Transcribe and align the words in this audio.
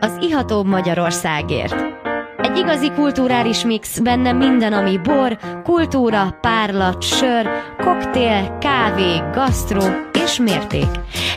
az 0.00 0.16
iható 0.20 0.64
Magyarországért. 0.64 1.74
Egy 2.36 2.56
igazi 2.56 2.90
kulturális 2.90 3.64
mix, 3.64 3.98
benne 3.98 4.32
minden, 4.32 4.72
ami 4.72 4.98
bor, 4.98 5.38
kultúra, 5.64 6.38
párlat, 6.40 7.02
sör, 7.02 7.48
koktél, 7.76 8.58
kávé, 8.58 9.16
gasztró 9.32 9.82
és 10.24 10.38
mérték. 10.38 10.88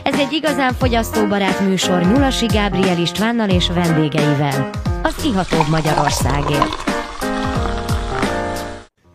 Ez 0.04 0.18
egy 0.18 0.32
igazán 0.32 0.72
fogyasztóbarát 0.72 1.60
műsor 1.60 2.02
Nyulasi 2.02 2.46
Gábriel 2.46 2.98
Istvánnal 2.98 3.48
és 3.48 3.68
vendégeivel. 3.68 4.70
Az 5.02 5.24
iható 5.24 5.56
Magyarországért. 5.70 6.92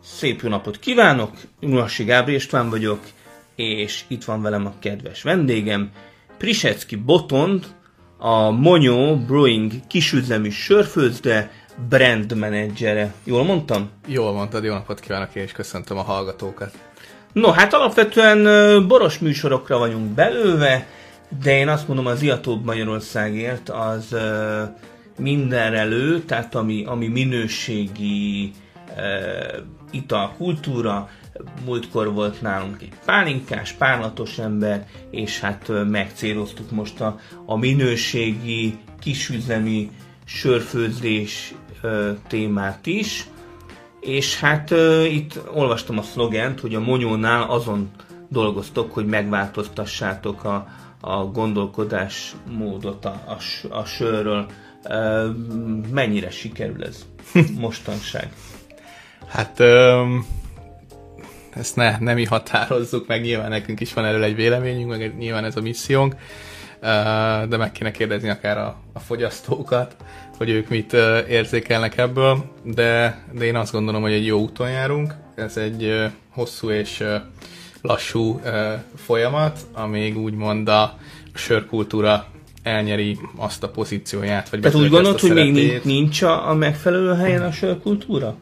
Szép 0.03 0.41
jó 0.41 0.49
napot 0.49 0.79
kívánok! 0.79 1.31
Nyulasi 1.59 2.03
Gábriel 2.03 2.39
István 2.39 2.69
vagyok, 2.69 2.99
és 3.55 4.03
itt 4.07 4.23
van 4.23 4.41
velem 4.41 4.65
a 4.65 4.73
kedves 4.79 5.21
vendégem, 5.21 5.89
Prisecki 6.37 6.95
Botond, 6.95 7.65
a 8.21 8.49
Monyó 8.49 9.15
Brewing 9.15 9.71
kisüzemi 9.87 10.49
sörfőzde 10.49 11.51
brand 11.89 12.35
menedzsere. 12.35 13.13
Jól 13.23 13.43
mondtam? 13.43 13.89
Jól 14.07 14.33
mondtad, 14.33 14.63
jó 14.63 14.73
napot 14.73 14.99
kívánok, 14.99 15.35
és 15.35 15.51
köszöntöm 15.51 15.97
a 15.97 16.01
hallgatókat. 16.01 16.71
No, 17.33 17.51
hát 17.51 17.73
alapvetően 17.73 18.87
boros 18.87 19.19
műsorokra 19.19 19.77
vagyunk 19.77 20.05
belőve, 20.05 20.87
de 21.43 21.57
én 21.57 21.67
azt 21.67 21.87
mondom 21.87 22.05
az 22.05 22.21
Iatóbb 22.21 22.65
Magyarországért 22.65 23.69
az 23.69 24.15
mindenre 25.17 25.83
lő, 25.83 26.19
tehát 26.19 26.55
ami, 26.55 26.83
ami 26.85 27.07
minőségi 27.07 28.51
italkultúra, 29.91 31.09
múltkor 31.65 32.13
volt 32.13 32.41
nálunk 32.41 32.81
egy 32.81 32.93
pálinkás, 33.05 33.71
párlatos 33.71 34.37
ember, 34.37 34.87
és 35.11 35.39
hát 35.39 35.71
megcéloztuk 35.89 36.71
most 36.71 37.01
a, 37.01 37.19
a 37.45 37.55
minőségi, 37.55 38.77
kisüzemi 38.99 39.91
sörfőzés 40.25 41.53
témát 42.27 42.85
is. 42.85 43.27
És 43.99 44.39
hát 44.39 44.73
itt 45.11 45.39
olvastam 45.53 45.97
a 45.97 46.01
szlogent, 46.01 46.59
hogy 46.59 46.75
a 46.75 46.79
Monyónál 46.79 47.49
azon 47.49 47.89
dolgoztok, 48.29 48.93
hogy 48.93 49.05
megváltoztassátok 49.05 50.43
a, 50.43 50.67
a 51.01 51.25
gondolkodás 51.25 52.35
módot 52.57 53.05
a, 53.05 53.23
a, 53.27 53.37
a 53.75 53.85
sörről. 53.85 54.45
Mennyire 55.91 56.29
sikerül 56.29 56.83
ez 56.83 57.05
mostanság? 57.59 58.33
Hát 59.27 59.59
um, 59.59 60.25
ezt 61.55 61.75
ne, 61.75 61.97
nem 61.99 62.15
mi 62.15 62.25
határozzuk 62.25 63.07
meg, 63.07 63.21
nyilván 63.21 63.49
nekünk 63.49 63.79
is 63.79 63.93
van 63.93 64.05
erről 64.05 64.23
egy 64.23 64.35
véleményünk, 64.35 64.89
meg 64.89 65.17
nyilván 65.17 65.45
ez 65.45 65.55
a 65.55 65.61
missziónk, 65.61 66.15
de 67.49 67.57
meg 67.57 67.71
kéne 67.71 67.91
kérdezni 67.91 68.29
akár 68.29 68.57
a, 68.57 68.75
a 68.93 68.99
fogyasztókat, 68.99 69.95
hogy 70.37 70.49
ők 70.49 70.69
mit 70.69 70.93
érzékelnek 71.29 71.97
ebből, 71.97 72.45
de, 72.63 73.23
de 73.31 73.45
én 73.45 73.55
azt 73.55 73.71
gondolom, 73.71 74.01
hogy 74.01 74.11
egy 74.11 74.25
jó 74.25 74.39
úton 74.39 74.69
járunk. 74.69 75.13
Ez 75.35 75.57
egy 75.57 76.09
hosszú 76.29 76.69
és 76.69 77.03
lassú 77.81 78.41
folyamat, 78.95 79.59
amíg 79.73 80.17
úgymond 80.17 80.67
a 80.67 80.97
sörkultúra 81.33 82.25
elnyeri 82.63 83.17
azt 83.35 83.63
a 83.63 83.69
pozícióját. 83.69 84.49
Vagy 84.49 84.59
Tehát 84.59 84.77
úgy 84.77 84.89
gondolod, 84.89 85.19
hogy 85.19 85.33
még 85.33 85.81
nincs 85.83 86.21
a, 86.21 86.49
a 86.49 86.53
megfelelő 86.53 87.13
helyen 87.13 87.41
a 87.41 87.51
sörkultúra? 87.51 88.35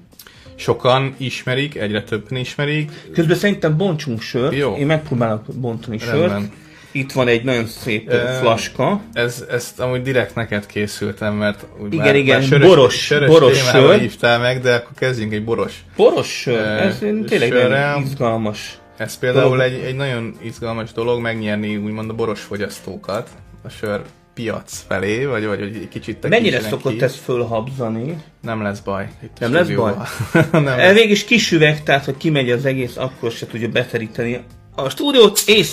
Sokan 0.58 1.16
ismerik, 1.18 1.76
egyre 1.76 2.04
többen 2.04 2.40
ismerik. 2.40 2.92
Közben 3.14 3.38
szerintem 3.38 3.78
bontsunk 3.78 4.22
sört. 4.22 4.56
Jó. 4.56 4.76
Én 4.76 4.86
megpróbálok 4.86 5.42
bontani 5.56 5.98
Rendben. 5.98 6.30
sört. 6.30 6.52
Itt 6.92 7.12
van 7.12 7.28
egy 7.28 7.44
nagyon 7.44 7.66
szép 7.66 8.14
uh, 8.14 8.20
flaska. 8.40 9.02
Ez, 9.14 9.46
ezt 9.50 9.80
amúgy 9.80 10.02
direkt 10.02 10.36
neked 10.36 10.66
készültem, 10.66 11.34
mert 11.34 11.66
úgy 11.82 11.94
igen, 11.94 12.06
már, 12.06 12.16
igen, 12.16 12.40
már 12.40 12.48
sörös, 12.48 12.68
boros, 12.68 13.06
sörös 13.06 13.30
boros 13.30 13.58
sör. 13.58 14.00
hívtál 14.00 14.40
meg, 14.40 14.62
de 14.62 14.74
akkor 14.74 14.92
kezdjünk 14.96 15.34
egy 15.34 15.44
boros. 15.44 15.74
Boros 15.96 16.40
sör, 16.42 16.60
uh, 16.60 16.86
ez 16.86 16.98
tényleg 16.98 17.52
sörrel. 17.52 18.02
izgalmas. 18.02 18.78
Ez 18.98 19.18
például 19.18 19.62
egy, 19.62 19.74
egy 19.74 19.96
nagyon 19.96 20.36
izgalmas 20.42 20.92
dolog 20.92 21.22
megnyerni 21.22 21.76
úgymond 21.76 22.10
a 22.10 22.14
boros 22.14 22.42
fogyasztókat 22.42 23.30
a 23.64 23.70
sör 23.70 24.02
piac 24.38 24.84
felé, 24.88 25.26
vagy, 25.26 25.46
vagy 25.46 25.62
egy 25.62 25.88
kicsit 25.90 26.30
Mennyire 26.30 26.60
szokott 26.60 26.98
ki. 26.98 27.04
ez 27.04 27.16
fölhabzani? 27.16 28.24
Nem 28.42 28.62
lesz 28.62 28.80
baj. 28.80 29.08
Itt 29.24 29.40
nem 29.40 29.54
lesz 29.54 29.68
baj? 29.68 29.94
nem 30.52 30.68
Ez 30.68 30.94
Végig 30.94 31.12
is 31.12 31.26
kis 31.26 31.52
üveg, 31.52 31.84
tehát 31.84 32.06
hogy 32.06 32.18
kimegy 32.18 32.52
az 32.52 32.66
egész, 32.66 32.98
akkor 32.98 33.32
se 33.32 33.48
tudja 33.48 33.70
beteríteni 33.70 34.44
a 34.76 34.90
stúdiót, 34.90 35.40
és 35.46 35.72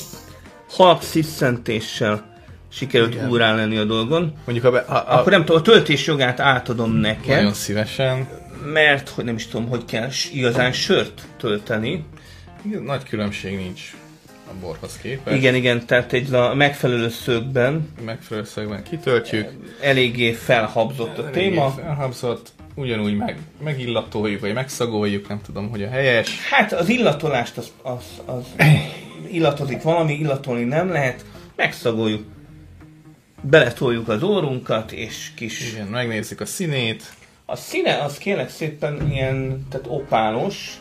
halk 0.71 1.03
sziszentéssel 1.03 2.33
sikerült 2.73 3.15
Igen. 3.15 3.31
úrán 3.31 3.57
lenni 3.57 3.77
a 3.77 3.85
dolgon. 3.85 4.33
Mondjuk 4.45 4.75
a, 4.75 4.77
a, 4.77 4.95
a, 4.95 5.19
akkor 5.19 5.33
nem 5.33 5.45
tudom, 5.45 5.61
a 5.61 5.65
töltés 5.65 6.07
jogát 6.07 6.41
átadom 6.41 6.93
neked. 6.93 7.37
Nagyon 7.37 7.53
szívesen. 7.53 8.29
Mert 8.73 9.09
hogy 9.09 9.25
nem 9.25 9.35
is 9.35 9.47
tudom, 9.47 9.69
hogy 9.69 9.85
kell 9.85 10.09
igazán 10.33 10.73
sört 10.73 11.23
tölteni. 11.37 12.05
Igen, 12.63 12.83
nagy 12.83 13.03
különbség 13.09 13.57
nincs 13.57 13.95
a 14.47 14.53
borhoz 14.61 14.97
képest. 14.97 15.37
Igen, 15.37 15.55
igen, 15.55 15.87
tehát 15.87 16.13
egy 16.13 16.35
a 16.35 16.55
megfelelő 16.55 17.09
szögben. 17.09 17.93
Megfelelő 18.05 18.47
szögben 18.47 18.83
kitöltjük. 18.83 19.51
Eléggé 19.81 20.33
felhabzott 20.33 21.19
a 21.19 21.27
Eléggé 21.27 21.49
téma. 21.49 21.71
felhabzott, 21.71 22.53
ugyanúgy 22.75 23.17
meg, 23.17 23.39
megillatoljuk, 23.63 24.41
vagy 24.41 24.53
megszagoljuk, 24.53 25.29
nem 25.29 25.41
tudom, 25.45 25.71
hogy 25.71 25.83
a 25.83 25.89
helyes. 25.89 26.49
Hát 26.51 26.73
az 26.73 26.89
illatolást 26.89 27.57
az, 27.57 27.73
az, 27.83 28.05
az 28.25 28.45
illatozik 29.31 29.83
valami, 29.83 30.13
illatolni 30.15 30.65
nem 30.65 30.89
lehet, 30.89 31.25
megszagoljuk. 31.57 32.23
Beletoljuk 33.41 34.09
az 34.09 34.23
órunkat, 34.23 34.93
és 34.93 35.31
kis... 35.37 35.73
Igen, 35.73 35.87
megnézzük 35.87 36.41
a 36.41 36.47
színét. 36.47 37.13
A 37.47 37.57
színe 37.57 38.03
az 38.03 38.19
kérlek 38.19 38.51
szépen 38.51 39.11
ilyen, 39.11 39.67
tehát 39.71 39.87
opálos, 39.89 40.79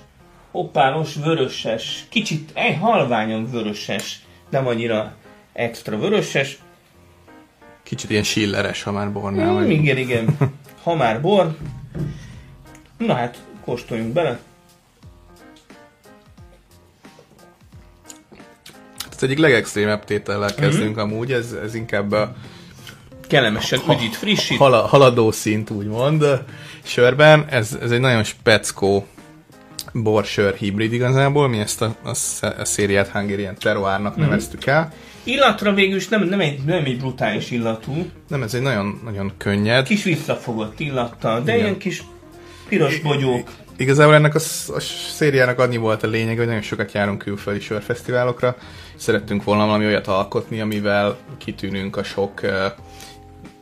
opálos, 0.54 1.16
vöröses, 1.16 2.06
kicsit 2.10 2.52
egy 2.54 2.78
halványan 2.78 3.52
vöröses, 3.52 4.22
nem 4.50 4.68
annyira 4.68 5.16
extra 5.54 5.98
vöröses. 5.98 6.58
Kicsit 7.84 8.10
ilyen 8.10 8.24
schilleres, 8.24 8.84
ha 8.84 8.92
már 8.92 9.12
bornál 9.12 9.52
mm, 9.52 9.54
vagy. 9.54 9.70
Igen, 9.70 9.98
igen. 9.98 10.38
Ha 10.84 10.96
már 10.96 11.22
bor. 11.22 11.58
Na 12.98 13.14
hát, 13.14 13.44
kóstoljunk 13.66 14.14
bele. 14.14 14.40
Ez 19.12 19.24
egyik 19.24 19.38
legextrémebb 19.38 20.04
tétellel 20.04 20.56
kezdünk 20.56 20.90
mm-hmm. 20.90 21.12
amúgy, 21.12 21.32
ez, 21.32 21.52
ez 21.52 21.76
inkább 21.76 22.12
a 22.12 22.36
kellemesen 23.28 23.80
ha, 23.80 23.94
üdít, 23.94 24.16
frissít. 24.16 24.58
Hala, 24.58 24.88
haladó 24.88 25.32
szint 25.32 25.70
úgymond 25.70 26.26
sörben. 26.84 27.46
Ez, 27.50 27.78
ez 27.82 27.92
egy 27.92 28.00
nagyon 28.00 28.24
speckó 28.24 29.08
borsör 29.94 30.54
hibrid 30.54 30.94
igazából, 30.94 31.48
mi 31.48 31.60
ezt 31.60 31.82
a, 31.82 31.96
a, 32.04 32.10
a 32.60 32.66
szériát 32.66 33.08
Hungarian 33.08 33.56
Terroirnak 33.56 34.14
mm-hmm. 34.14 34.22
neveztük 34.22 34.66
el. 34.66 34.94
Illatra 35.24 35.74
végül 35.74 35.96
is 35.96 36.08
nem, 36.08 36.24
nem, 36.24 36.40
egy, 36.40 36.60
nem 36.66 36.84
egy 36.86 36.98
brutális 36.98 37.52
illatú. 37.52 38.10
Nem, 38.28 38.44
ez 38.44 38.54
egy 38.54 38.62
nagyon, 38.62 39.02
nagyon 39.04 39.32
könnyed. 39.38 39.86
Kis 39.86 40.04
visszafogott 40.04 40.80
illattal, 40.80 41.42
de 41.42 41.54
Igen. 41.54 41.66
ilyen 41.66 41.78
kis 41.78 42.04
piros 42.68 43.00
bogyók. 43.00 43.50
Igazából 43.78 44.14
ennek 44.14 44.36
a, 44.36 44.40
a 44.68 44.80
szériának 45.14 45.60
annyi 45.60 45.78
volt 45.78 46.04
a 46.04 46.08
lényeg, 46.08 46.38
hogy 46.38 46.46
nagyon 46.46 46.62
sokat 46.62 46.92
járunk 46.92 47.18
külföldi 47.18 47.60
sörfesztiválokra. 47.60 48.56
Szerettünk 48.96 49.44
volna 49.44 49.66
valami 49.66 49.86
olyat 49.86 50.08
alkotni, 50.08 50.62
amivel 50.62 51.18
kitűnünk 51.38 51.98
a 51.98 52.04
sok 52.04 52.40
uh, 52.44 52.52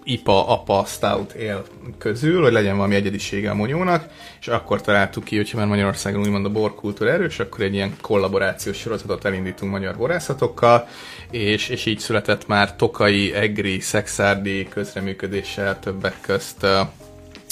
IPA, 0.04 0.48
APA, 0.48 0.86
Stout 0.86 1.32
él 1.32 1.66
közül, 1.98 2.42
hogy 2.44 2.52
legyen 2.52 2.76
valami 2.76 2.96
egyedisége 2.96 3.50
a 3.50 3.56
monyónak, 3.56 4.08
és 4.40 4.48
akkor 4.48 4.82
találtuk 4.82 5.24
ki, 5.24 5.36
hogyha 5.36 5.58
már 5.58 5.68
Magyarországon 5.68 6.22
úgymond 6.22 6.46
a 6.46 6.50
borkultúra 6.50 7.12
erős, 7.12 7.40
akkor 7.40 7.62
egy 7.62 7.74
ilyen 7.74 7.96
kollaborációs 8.02 8.78
sorozatot 8.78 9.26
elindítunk 9.26 9.72
magyar 9.72 9.98
borászatokkal, 9.98 10.88
és, 11.32 11.70
és 11.70 11.86
így 11.86 12.00
született 12.00 12.48
már 12.48 12.76
Tokai, 12.76 13.34
Egri, 13.34 13.80
Szexárdi 13.80 14.68
közreműködéssel 14.70 15.80
többek 15.80 16.16
közt 16.22 16.64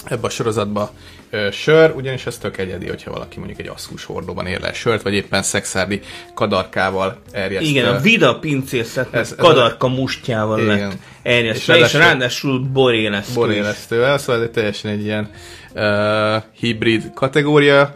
ebbe 0.06 0.28
a 0.28 0.30
sorozatba 0.30 0.92
ö, 1.30 1.52
sör, 1.52 1.94
ugyanis 1.96 2.26
ez 2.26 2.38
tök 2.38 2.58
egyedi, 2.58 2.88
hogyha 2.88 3.12
valaki 3.12 3.38
mondjuk 3.38 3.60
egy 3.60 3.68
asszús 3.68 4.06
hordóban 4.06 4.46
ér 4.46 4.62
le 4.62 4.74
sört, 4.74 5.02
vagy 5.02 5.14
éppen 5.14 5.44
szexárdi 5.44 6.02
kadarkával 6.34 7.22
erjeszt. 7.31 7.66
Igen, 7.66 7.96
a 7.96 8.00
Vida 8.00 8.40
pincészet 8.40 9.14
ez, 9.14 9.36
kadarka 9.36 9.88
a, 9.88 9.90
mustjával 9.90 10.60
igen. 10.60 10.78
lett 10.78 10.98
erjesztve, 11.22 11.78
és, 11.78 11.86
és 11.86 11.94
ráadásul 11.94 12.60
borélesztő. 12.60 13.34
Borélesztővel, 13.34 14.18
szóval 14.18 14.44
ez 14.44 14.50
teljesen 14.54 14.92
egy 14.92 15.04
ilyen 15.04 15.30
uh, 15.74 16.44
hibrid 16.60 17.12
kategória, 17.14 17.94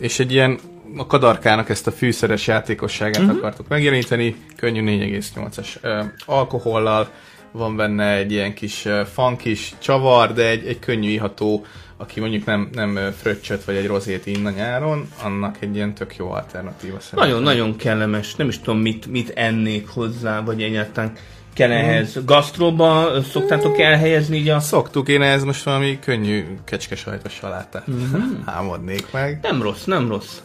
és 0.00 0.18
egy 0.18 0.32
ilyen 0.32 0.58
a 0.96 1.06
kadarkának 1.06 1.68
ezt 1.68 1.86
a 1.86 1.92
fűszeres 1.92 2.46
játékosságát 2.46 3.22
uh-huh. 3.22 3.36
akartuk 3.36 3.68
megjeleníteni, 3.68 4.36
könnyű 4.56 4.82
4,8-as 4.82 5.66
uh, 5.82 6.04
alkohollal, 6.26 7.08
van 7.56 7.76
benne 7.76 8.16
egy 8.16 8.32
ilyen 8.32 8.54
kis 8.54 8.88
funkis 9.12 9.74
csavar, 9.78 10.32
de 10.32 10.48
egy, 10.48 10.66
egy 10.66 10.78
könnyű 10.78 11.08
iható 11.08 11.66
aki 11.96 12.20
mondjuk 12.20 12.44
nem, 12.44 12.68
nem 12.72 12.98
fröccsöt 13.16 13.64
vagy 13.64 13.74
egy 13.74 13.86
rozét 13.86 14.26
inna 14.26 14.50
nyáron, 14.50 15.08
annak 15.22 15.56
egy 15.60 15.74
ilyen 15.74 15.94
tök 15.94 16.16
jó 16.16 16.30
alternatíva 16.30 16.98
Nagyon-nagyon 17.12 17.76
kellemes, 17.76 18.34
nem 18.34 18.48
is 18.48 18.58
tudom 18.58 18.80
mit, 18.80 19.06
mit 19.06 19.30
ennék 19.34 19.88
hozzá, 19.88 20.40
vagy 20.40 20.62
egyáltalán 20.62 21.12
kell 21.52 21.70
ehhez? 21.70 22.24
Gasztróba 22.24 23.10
szoktátok 23.30 23.78
elhelyezni 23.78 24.36
így 24.36 24.48
a... 24.48 24.60
Szoktuk, 24.60 25.08
én 25.08 25.22
ez 25.22 25.44
most 25.44 25.62
valami 25.62 25.98
könnyű 25.98 26.44
kecskesajtos 26.64 27.32
salátát 27.32 27.84
álmodnék 28.44 29.06
meg. 29.12 29.38
Nem 29.42 29.62
rossz, 29.62 29.84
nem 29.84 30.08
rossz. 30.08 30.38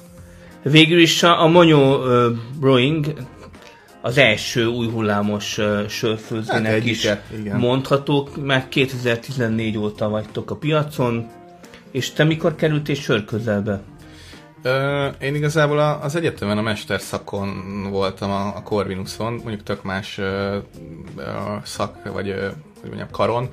Végül 0.63 0.99
is 0.99 1.23
a, 1.23 1.41
a 1.41 1.47
Monyo 1.47 1.95
uh, 1.95 2.37
Brewing 2.59 3.13
az 4.01 4.17
első 4.17 4.65
új 4.65 4.89
hullámos 4.89 5.57
uh, 5.57 5.87
sörfőzőnek 5.87 6.71
Hát 6.71 6.85
is 6.85 7.07
igen. 7.39 7.57
mondhatók, 7.59 8.45
mert 8.45 8.69
2014 8.69 9.77
óta 9.77 10.09
vagytok 10.09 10.51
a 10.51 10.55
piacon, 10.55 11.27
és 11.91 12.11
te 12.11 12.23
mikor 12.23 12.55
kerültél 12.55 12.95
sör 12.95 13.25
közelbe? 13.25 13.81
Ö, 14.63 15.07
én 15.21 15.35
igazából 15.35 15.79
a- 15.79 16.03
az 16.03 16.15
egyetemen 16.15 16.57
a 16.57 16.61
mesterszakon 16.61 17.53
voltam 17.91 18.31
a, 18.31 18.55
a 18.55 18.61
Corvinuson, 18.63 19.33
mondjuk 19.33 19.63
tök 19.63 19.83
más 19.83 20.17
ö, 20.17 20.57
ö, 21.15 21.23
szak, 21.63 22.11
vagy 22.13 22.29
ö, 22.29 22.41
hogy 22.79 22.89
mondjam, 22.89 23.09
karon, 23.11 23.49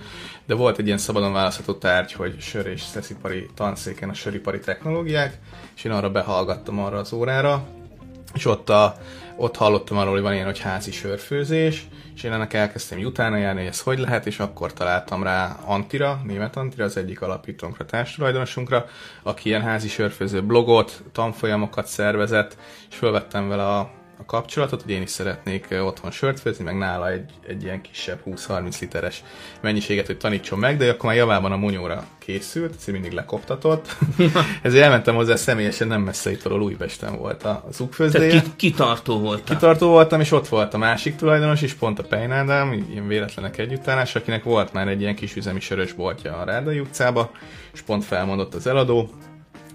de 0.46 0.54
volt 0.54 0.78
egy 0.78 0.86
ilyen 0.86 0.98
szabadon 0.98 1.32
választható 1.32 1.72
tárgy, 1.78 2.12
hogy 2.12 2.34
sör 2.40 2.66
és 2.66 2.80
szeszipari 2.82 3.46
tanszéken 3.54 4.08
a 4.08 4.14
söripari 4.14 4.58
technológiák, 4.60 5.38
és 5.76 5.84
én 5.84 5.92
arra 5.92 6.10
behallgattam 6.10 6.78
arra 6.78 6.98
az 6.98 7.12
órára, 7.12 7.64
és 8.34 8.44
ott, 8.44 8.70
a, 8.70 8.94
ott 9.38 9.56
hallottam 9.56 9.96
arról, 9.96 10.12
hogy 10.12 10.22
van 10.22 10.32
ilyen, 10.32 10.44
hogy 10.44 10.58
házi 10.58 10.90
sörfőzés, 10.90 11.86
és 12.14 12.22
én 12.22 12.32
ennek 12.32 12.54
elkezdtem 12.54 12.98
utána 12.98 13.36
járni, 13.36 13.60
hogy 13.60 13.68
ez 13.68 13.80
hogy 13.80 13.98
lehet, 13.98 14.26
és 14.26 14.38
akkor 14.38 14.72
találtam 14.72 15.22
rá 15.22 15.56
Antira, 15.64 16.20
német 16.24 16.56
Antira, 16.56 16.84
az 16.84 16.96
egyik 16.96 17.20
alapítónkra, 17.20 17.84
társtulajdonosunkra, 17.84 18.86
aki 19.22 19.48
ilyen 19.48 19.62
házi 19.62 19.88
sörfőző 19.88 20.42
blogot, 20.42 21.02
tanfolyamokat 21.12 21.86
szervezett, 21.86 22.56
és 22.90 22.96
felvettem 22.96 23.48
vele 23.48 23.66
a, 23.66 23.90
a 24.20 24.24
kapcsolatot, 24.24 24.82
hogy 24.82 24.90
én 24.90 25.02
is 25.02 25.10
szeretnék 25.10 25.66
otthon 25.80 26.10
sört 26.10 26.40
főzni, 26.40 26.64
meg 26.64 26.78
nála 26.78 27.10
egy, 27.10 27.30
egy 27.46 27.62
ilyen 27.62 27.80
kisebb 27.80 28.18
20-30 28.26 28.80
literes 28.80 29.22
mennyiséget, 29.60 30.06
hogy 30.06 30.16
tanítson 30.16 30.58
meg, 30.58 30.76
de 30.76 30.90
akkor 30.90 31.04
már 31.04 31.18
javában 31.18 31.52
a 31.52 31.56
monyóra 31.56 32.04
készült, 32.18 32.74
ezt 32.76 32.86
mindig 32.86 33.12
lekoptatott. 33.12 33.96
Ezért 34.62 34.84
elmentem 34.84 35.14
hozzá 35.14 35.36
személyesen, 35.36 35.88
nem 35.88 36.02
messze 36.02 36.30
itt 36.30 36.42
valahol 36.42 36.64
Újpesten 36.64 37.16
volt 37.16 37.44
a, 37.44 37.58
Tehát 37.60 37.74
zugfőzdéje. 37.74 38.40
ki, 38.40 38.52
kitartó 38.56 39.18
voltál. 39.18 39.56
Kitartó 39.56 39.88
voltam, 39.88 40.20
és 40.20 40.32
ott 40.32 40.48
volt 40.48 40.74
a 40.74 40.78
másik 40.78 41.16
tulajdonos 41.16 41.62
is, 41.62 41.74
pont 41.74 41.98
a 41.98 42.02
Pejnádám, 42.02 42.72
ilyen 42.90 43.06
véletlenek 43.06 43.58
együttállás, 43.58 44.14
akinek 44.14 44.44
volt 44.44 44.72
már 44.72 44.88
egy 44.88 45.00
ilyen 45.00 45.14
kis 45.14 45.36
üzemi 45.36 45.60
sörös 45.60 45.92
boltja 45.92 46.36
a 46.36 46.44
Rárdai 46.44 46.80
utcába, 46.80 47.30
és 47.72 47.80
pont 47.80 48.04
felmondott 48.04 48.54
az 48.54 48.66
eladó. 48.66 49.10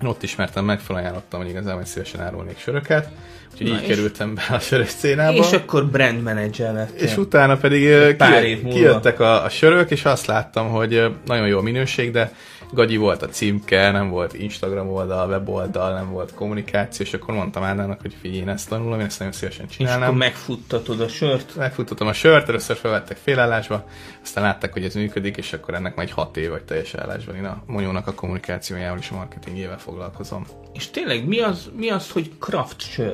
Ott 0.04 0.24
ismertem 0.24 0.66
meg, 0.66 0.80
felajánlottam, 0.80 1.40
hogy 1.40 1.50
igazából 1.50 1.86
szívesen 1.86 2.22
árulnék 2.22 2.58
söröket, 2.60 3.10
úgyhogy 3.52 3.68
Na 3.68 3.74
így 3.76 3.82
és- 3.82 3.88
kerültem 3.88 4.36
be 4.36 4.44
a 4.56 4.60
sörös 4.60 4.90
szénába. 4.90 5.38
És 5.38 5.52
akkor 5.52 5.86
brand 5.86 6.22
manager 6.24 6.74
lettél. 6.74 7.04
És 7.04 7.18
utána 7.18 7.58
pedig 7.58 8.16
pár 8.16 8.42
kijö- 8.42 8.46
év 8.58 8.62
múlva. 8.64 8.78
kijöttek 8.78 9.20
a, 9.20 9.44
a 9.44 9.50
sörök, 9.50 9.92
és 9.92 10.06
azt 10.06 10.26
láttam, 10.26 10.70
hogy 10.70 11.04
nagyon 11.26 11.48
jó 11.48 11.62
minőség, 11.62 12.12
de 12.12 12.32
gagyi 12.74 12.98
volt 12.98 13.22
a 13.22 13.28
címke, 13.28 13.92
nem 13.92 14.10
volt 14.10 14.34
Instagram 14.34 14.90
oldal, 14.90 15.30
weboldal, 15.30 15.94
nem 15.94 16.12
volt 16.12 16.34
kommunikáció, 16.34 17.06
és 17.06 17.14
akkor 17.14 17.34
mondtam 17.34 17.64
Ádának, 17.64 18.02
hogy 18.02 18.16
figyelj, 18.22 18.42
én 18.42 18.50
ezt 18.50 18.70
tanulom, 18.70 19.00
én 19.00 19.06
ezt 19.06 19.20
nagyon 19.20 19.34
szívesen 19.34 19.66
és 19.70 19.76
akkor 19.76 19.88
csinálnám. 19.88 20.16
megfuttatod 20.16 21.02
a 21.02 21.08
sört. 21.08 21.56
Megfutottam 21.56 22.08
a 22.08 22.14
sört, 22.14 22.50
először 22.50 22.76
felvettek 22.76 23.18
félállásba, 23.18 23.86
aztán 24.24 24.44
látták, 24.44 24.74
hogy 24.74 24.84
ez 24.84 24.94
működik, 24.94 25.38
és 25.38 25.54
akkor 25.54 25.74
ennek 25.74 25.96
már 25.96 26.06
egy 26.06 26.12
hat 26.12 26.38
év 26.38 26.50
vagy 26.50 26.64
teljes 26.64 26.94
állásban. 26.94 27.36
Én 27.36 27.46
a 27.46 27.64
Monyónak 27.66 28.08
a 28.08 28.14
kommunikációjával 28.14 28.98
és 28.98 29.10
a 29.10 29.16
marketingével 29.16 29.80
foglalkozom. 29.80 30.46
És 30.74 30.90
tényleg 30.90 31.28
mi 31.28 31.40
az, 31.40 31.70
mi 31.76 31.90
az 31.90 32.12
hogy 32.12 32.32
craft 32.40 32.82
sör? 32.82 33.14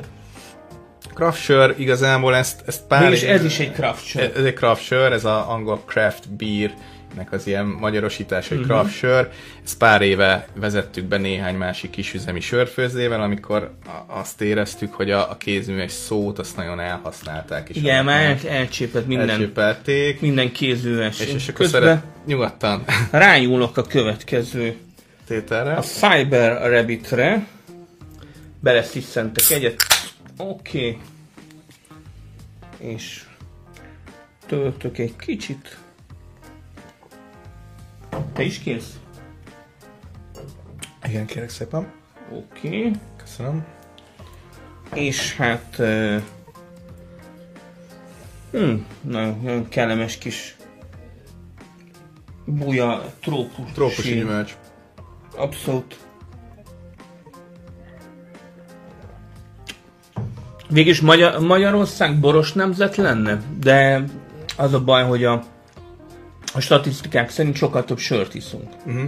Craft 1.13 1.41
sör, 1.41 1.75
igazából 1.77 2.35
ezt, 2.35 2.62
ezt 2.65 2.88
pár... 2.88 3.03
Mégis 3.03 3.23
ez 3.23 3.44
is 3.44 3.59
egy 3.59 3.71
craft 3.71 4.05
sör. 4.05 4.31
Ez 4.35 4.44
egy 4.44 4.53
craft 4.53 4.83
sör, 4.83 5.12
ez 5.12 5.25
a 5.25 5.51
angol 5.51 5.83
craft 5.85 6.29
beer, 6.29 6.73
nek 7.15 7.31
az 7.31 7.47
ilyen 7.47 7.65
magyarosítása, 7.65 8.53
Mhm. 8.56 8.63
hogy 8.63 8.71
craft 8.71 8.94
sör. 8.94 9.29
Ezt 9.63 9.77
pár 9.77 10.01
éve 10.01 10.47
vezettük 10.56 11.06
be 11.06 11.17
néhány 11.17 11.56
másik 11.56 11.89
kisüzemi 11.89 12.39
sörfőzével, 12.39 13.21
amikor 13.21 13.73
azt 14.07 14.41
éreztük, 14.41 14.94
hogy 14.94 15.11
a, 15.11 15.29
a 15.31 15.38
kézműves 15.38 15.91
szót 15.91 16.39
azt 16.39 16.56
nagyon 16.56 16.79
elhasználták. 16.79 17.69
És 17.69 17.75
Igen, 17.75 18.06
már 18.06 18.21
el, 18.21 18.38
elcsépett 18.50 19.07
minden, 19.07 19.29
elcsépelték. 19.29 20.21
minden 20.21 20.51
kézőes. 20.51 21.19
És, 21.19 21.33
és 21.33 21.47
akkor 21.47 21.59
Közben 21.61 21.81
szeret, 21.81 22.03
nyugodtan 22.25 22.83
rájúlok 23.12 23.77
a 23.77 23.81
következő 23.83 24.75
tételre. 25.27 25.73
a 25.73 25.81
Cyber 25.81 26.69
Rabbitre. 26.71 27.45
Belesziszentek 28.59 29.44
egyet. 29.50 29.75
Oké. 30.38 30.77
Okay. 32.77 32.91
És 32.94 33.21
töltök 34.47 34.97
egy 34.97 35.15
kicsit. 35.15 35.77
Te 38.33 38.44
is 38.44 38.59
kész? 38.59 39.00
Igen, 41.03 41.25
kérek 41.25 41.50
szépen. 41.50 41.91
Oké. 42.31 42.67
Okay. 42.67 42.91
Köszönöm. 43.17 43.65
És 44.94 45.35
hát... 45.35 45.75
Uh, 45.79 46.21
hmm, 48.51 48.85
nagyon, 49.01 49.39
nagyon 49.44 49.69
kellemes 49.69 50.17
kis 50.17 50.56
buja 52.45 53.13
trópus. 53.21 53.71
Trópusi 53.73 54.13
gyümölcs. 54.13 54.57
Abszolút. 55.35 55.97
Végülis 60.69 61.01
Magyar, 61.01 61.39
Magyarország 61.39 62.19
boros 62.19 62.53
nemzet 62.53 62.95
lenne, 62.95 63.41
de 63.59 64.03
az 64.57 64.73
a 64.73 64.83
baj, 64.83 65.03
hogy 65.03 65.23
a, 65.23 65.44
a 66.59 66.61
statisztikák 66.61 67.29
szerint 67.29 67.56
sokkal 67.56 67.85
több 67.85 67.97
sört 67.97 68.33
iszunk. 68.33 68.69
Uh-huh. 68.85 69.03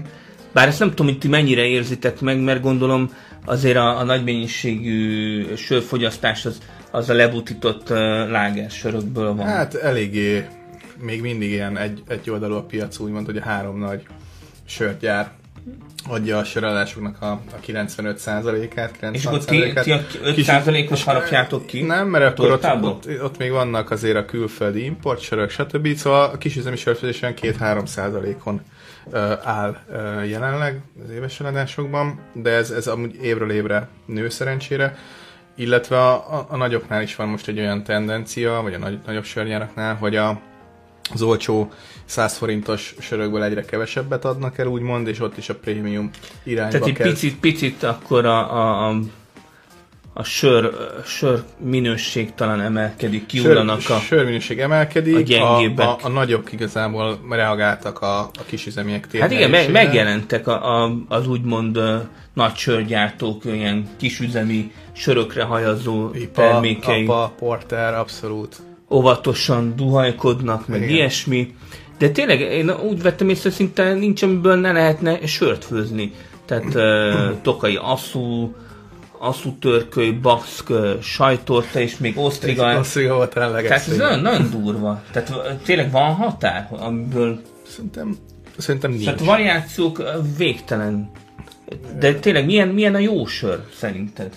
Bár 0.53 0.67
ezt 0.67 0.79
nem 0.79 0.89
tudom, 0.89 1.05
hogy 1.05 1.17
ti 1.17 1.27
mennyire 1.27 1.65
érzitek 1.65 2.21
meg, 2.21 2.39
mert 2.39 2.61
gondolom 2.61 3.11
azért 3.45 3.77
a, 3.77 3.97
a 3.97 4.03
nagy 4.03 4.23
mennyiségű 4.23 5.55
sörfogyasztás 5.55 6.45
az, 6.45 6.57
az 6.91 7.09
a 7.09 7.13
lebutított 7.13 7.89
uh, 7.89 7.97
lágersörökből 8.29 9.35
van. 9.35 9.45
Hát 9.45 9.73
eléggé 9.73 10.45
még 10.97 11.21
mindig 11.21 11.49
ilyen 11.49 11.77
egy, 11.77 12.03
egy 12.07 12.29
oldalú 12.29 12.55
a 12.55 12.63
piac, 12.63 12.99
úgymond, 12.99 13.25
hogy 13.25 13.37
a 13.37 13.43
három 13.43 13.79
nagy 13.79 14.03
sörgyár 14.65 15.31
adja 16.07 16.37
a 16.37 16.43
sörelásoknak 16.43 17.21
a, 17.21 17.31
a 17.31 17.59
95%-át, 17.67 18.91
90%-át. 19.01 19.15
És 19.15 19.25
akkor 19.25 19.45
ti, 19.45 19.73
ti 19.83 19.91
a 19.91 20.01
5%-os 20.23 21.03
harapjátok 21.03 21.65
ki? 21.65 21.81
Nem, 21.81 22.07
mert 22.07 22.25
akkor 22.25 22.51
ott, 22.51 22.65
ott, 22.81 23.07
ott, 23.23 23.37
még 23.37 23.51
vannak 23.51 23.91
azért 23.91 24.15
a 24.15 24.25
külföldi 24.25 24.83
importsörök, 24.83 25.49
stb. 25.49 25.95
Szóval 25.95 26.29
a 26.33 26.37
kisüzemi 26.37 26.75
sörfőzés 26.75 27.21
olyan 27.21 27.35
2-3 27.41 27.85
százalékon 27.85 28.61
ö, 29.11 29.33
áll 29.43 29.77
ö, 29.91 30.23
jelenleg 30.23 30.81
az 31.03 31.09
éves 31.09 31.39
eladásokban, 31.39 32.19
de 32.33 32.49
ez, 32.49 32.71
ez 32.71 32.87
amúgy 32.87 33.15
évről 33.21 33.51
évre 33.51 33.87
nő 34.05 34.29
szerencsére. 34.29 34.97
Illetve 35.55 35.97
a, 35.97 36.13
a, 36.13 36.45
a 36.49 36.55
nagyoknál 36.55 37.01
is 37.01 37.15
van 37.15 37.27
most 37.27 37.47
egy 37.47 37.59
olyan 37.59 37.83
tendencia, 37.83 38.61
vagy 38.61 38.73
a 38.73 38.77
nagy, 38.77 38.99
nagyobb 39.05 39.23
sörgyáraknál, 39.23 39.95
hogy 39.95 40.15
a, 40.15 40.41
az 41.13 41.21
olcsó 41.21 41.71
100 42.05 42.37
forintos 42.37 42.95
sörökből 42.99 43.43
egyre 43.43 43.65
kevesebbet 43.65 44.25
adnak 44.25 44.57
el, 44.57 44.67
úgymond, 44.67 45.07
és 45.07 45.19
ott 45.19 45.37
is 45.37 45.49
a 45.49 45.55
prémium 45.55 46.09
irányba 46.43 46.71
Tehát 46.71 46.87
egy 46.87 46.93
kezd. 46.93 47.09
picit, 47.09 47.39
picit 47.39 47.83
akkor 47.83 48.25
a, 48.25 48.55
a, 48.55 48.89
a, 48.89 48.99
a 50.13 50.23
sör, 50.23 50.71
sör 51.05 51.43
minőség 51.57 52.33
talán 52.33 52.61
emelkedik, 52.61 53.25
kiullanak 53.25 53.89
a... 53.89 53.99
sörminőség 53.99 54.59
emelkedik, 54.59 55.15
a 55.15 55.17
a, 55.17 55.21
gyengébbek. 55.21 55.87
a, 55.87 55.97
a, 56.01 56.09
nagyok 56.09 56.51
igazából 56.51 57.19
reagáltak 57.29 58.01
a, 58.01 58.19
a 58.19 58.43
kisüzemiek 58.45 59.17
Hát 59.19 59.31
igen, 59.31 59.49
meg, 59.49 59.71
megjelentek 59.71 60.47
a, 60.47 60.83
a, 60.83 60.97
az 61.07 61.27
úgymond 61.27 61.77
uh, 61.77 62.01
nagy 62.33 62.55
sörgyártók, 62.55 63.45
ilyen 63.45 63.87
kisüzemi 63.97 64.71
sörökre 64.91 65.43
hajazó 65.43 66.09
IPA, 66.13 66.41
termékei. 66.41 67.05
APA, 67.05 67.33
Porter, 67.37 67.93
abszolút. 67.93 68.61
Óvatosan 68.91 69.75
duhajkodnak, 69.75 70.67
meg 70.67 70.81
Igen. 70.81 70.93
ilyesmi. 70.93 71.55
De 71.97 72.09
tényleg 72.09 72.39
én 72.39 72.69
úgy 72.69 73.01
vettem 73.01 73.29
észre, 73.29 73.49
szinte 73.49 73.93
nincs, 73.93 74.23
amiből 74.23 74.55
ne 74.55 74.71
lehetne 74.71 75.25
sört 75.25 75.65
főzni. 75.65 76.11
Tehát 76.45 76.75
uh, 76.75 77.41
tokai 77.41 77.79
asszú, 77.81 78.55
asszú 79.19 79.57
törköly, 79.59 80.09
baszk, 80.11 80.71
sajtorta 81.01 81.79
és 81.79 81.97
még 81.97 82.17
osztriga. 82.17 82.65
Az 82.65 82.99
volt 83.07 83.33
a 83.33 83.51
Tehát 83.51 83.87
ez 83.87 83.97
nagyon, 83.97 84.19
nagyon 84.19 84.49
durva. 84.49 85.01
Tehát 85.11 85.59
tényleg 85.63 85.91
van 85.91 86.13
határ, 86.13 86.67
amiből... 86.71 87.41
Szerintem, 87.67 88.17
szerintem 88.57 88.91
nincs. 88.91 89.03
Tehát 89.03 89.19
variációk 89.19 90.03
végtelen. 90.37 91.11
De 91.99 92.13
tényleg 92.13 92.45
milyen, 92.45 92.67
milyen 92.67 92.95
a 92.95 92.99
jó 92.99 93.25
sör 93.25 93.59
szerinted? 93.75 94.33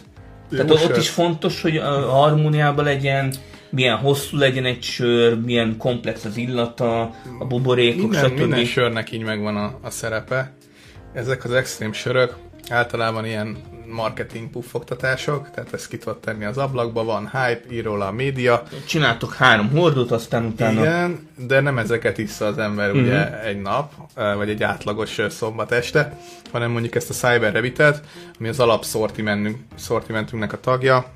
Tehát 0.50 0.68
Jó 0.68 0.74
ott 0.74 0.80
sör. 0.80 0.96
is 0.96 1.08
fontos, 1.08 1.62
hogy 1.62 1.76
a 1.76 2.10
harmóniában 2.10 2.84
legyen, 2.84 3.34
milyen 3.74 3.96
hosszú 3.96 4.36
legyen 4.36 4.64
egy 4.64 4.82
sör, 4.82 5.40
milyen 5.40 5.76
komplex 5.76 6.24
az 6.24 6.36
illata, 6.36 7.00
a 7.38 7.44
buborékok, 7.48 8.10
minden, 8.10 8.28
stb. 8.28 8.38
minden 8.38 8.64
sörnek 8.64 9.12
így 9.12 9.22
megvan 9.22 9.56
a, 9.56 9.78
a 9.82 9.90
szerepe. 9.90 10.52
Ezek 11.12 11.44
az 11.44 11.52
extrém 11.52 11.92
sörök 11.92 12.34
általában 12.68 13.26
ilyen 13.26 13.56
marketing 13.86 14.50
puffogtatások, 14.50 15.50
tehát 15.54 15.72
ezt 15.72 15.88
ki 15.88 15.98
tudod 15.98 16.18
tenni 16.18 16.44
az 16.44 16.58
ablakba, 16.58 17.04
van 17.04 17.30
hype, 17.30 17.62
ír 17.70 17.84
róla 17.84 18.06
a 18.06 18.12
média. 18.12 18.62
Csináltok 18.86 19.34
három 19.34 19.70
hordót, 19.70 20.10
aztán 20.10 20.44
utána... 20.44 20.80
Igen, 20.80 21.28
de 21.36 21.60
nem 21.60 21.78
ezeket 21.78 22.18
iszza 22.18 22.46
az 22.46 22.58
ember 22.58 22.88
uh-huh. 22.90 23.04
ugye 23.04 23.42
egy 23.42 23.60
nap, 23.60 23.92
vagy 24.14 24.48
egy 24.48 24.62
átlagos 24.62 25.20
szombat 25.28 25.72
este, 25.72 26.18
hanem 26.52 26.70
mondjuk 26.70 26.94
ezt 26.94 27.10
a 27.10 27.14
Cyber 27.14 27.52
Rabbit-et, 27.52 28.00
ami 28.38 28.48
az 28.48 28.60
alapszortimentünknek 28.60 30.52
a 30.52 30.60
tagja, 30.60 31.12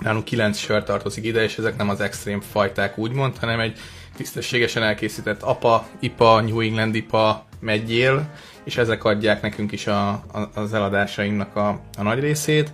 nálunk 0.00 0.24
kilenc 0.24 0.58
sör 0.58 0.82
tartozik 0.82 1.24
ide, 1.24 1.42
és 1.42 1.58
ezek 1.58 1.76
nem 1.76 1.88
az 1.88 2.00
extrém 2.00 2.40
fajták 2.40 2.98
úgymond, 2.98 3.38
hanem 3.38 3.60
egy 3.60 3.78
tisztességesen 4.16 4.82
elkészített 4.82 5.42
apa, 5.42 5.86
ipa, 6.00 6.40
New 6.40 6.60
England 6.60 6.94
ipa, 6.94 7.46
megyél, 7.60 8.30
és 8.64 8.76
ezek 8.76 9.04
adják 9.04 9.42
nekünk 9.42 9.72
is 9.72 9.86
a, 9.86 10.08
a, 10.08 10.50
az 10.54 10.74
eladásainknak 10.74 11.56
a, 11.56 11.80
a 11.98 12.02
nagy 12.02 12.20
részét. 12.20 12.72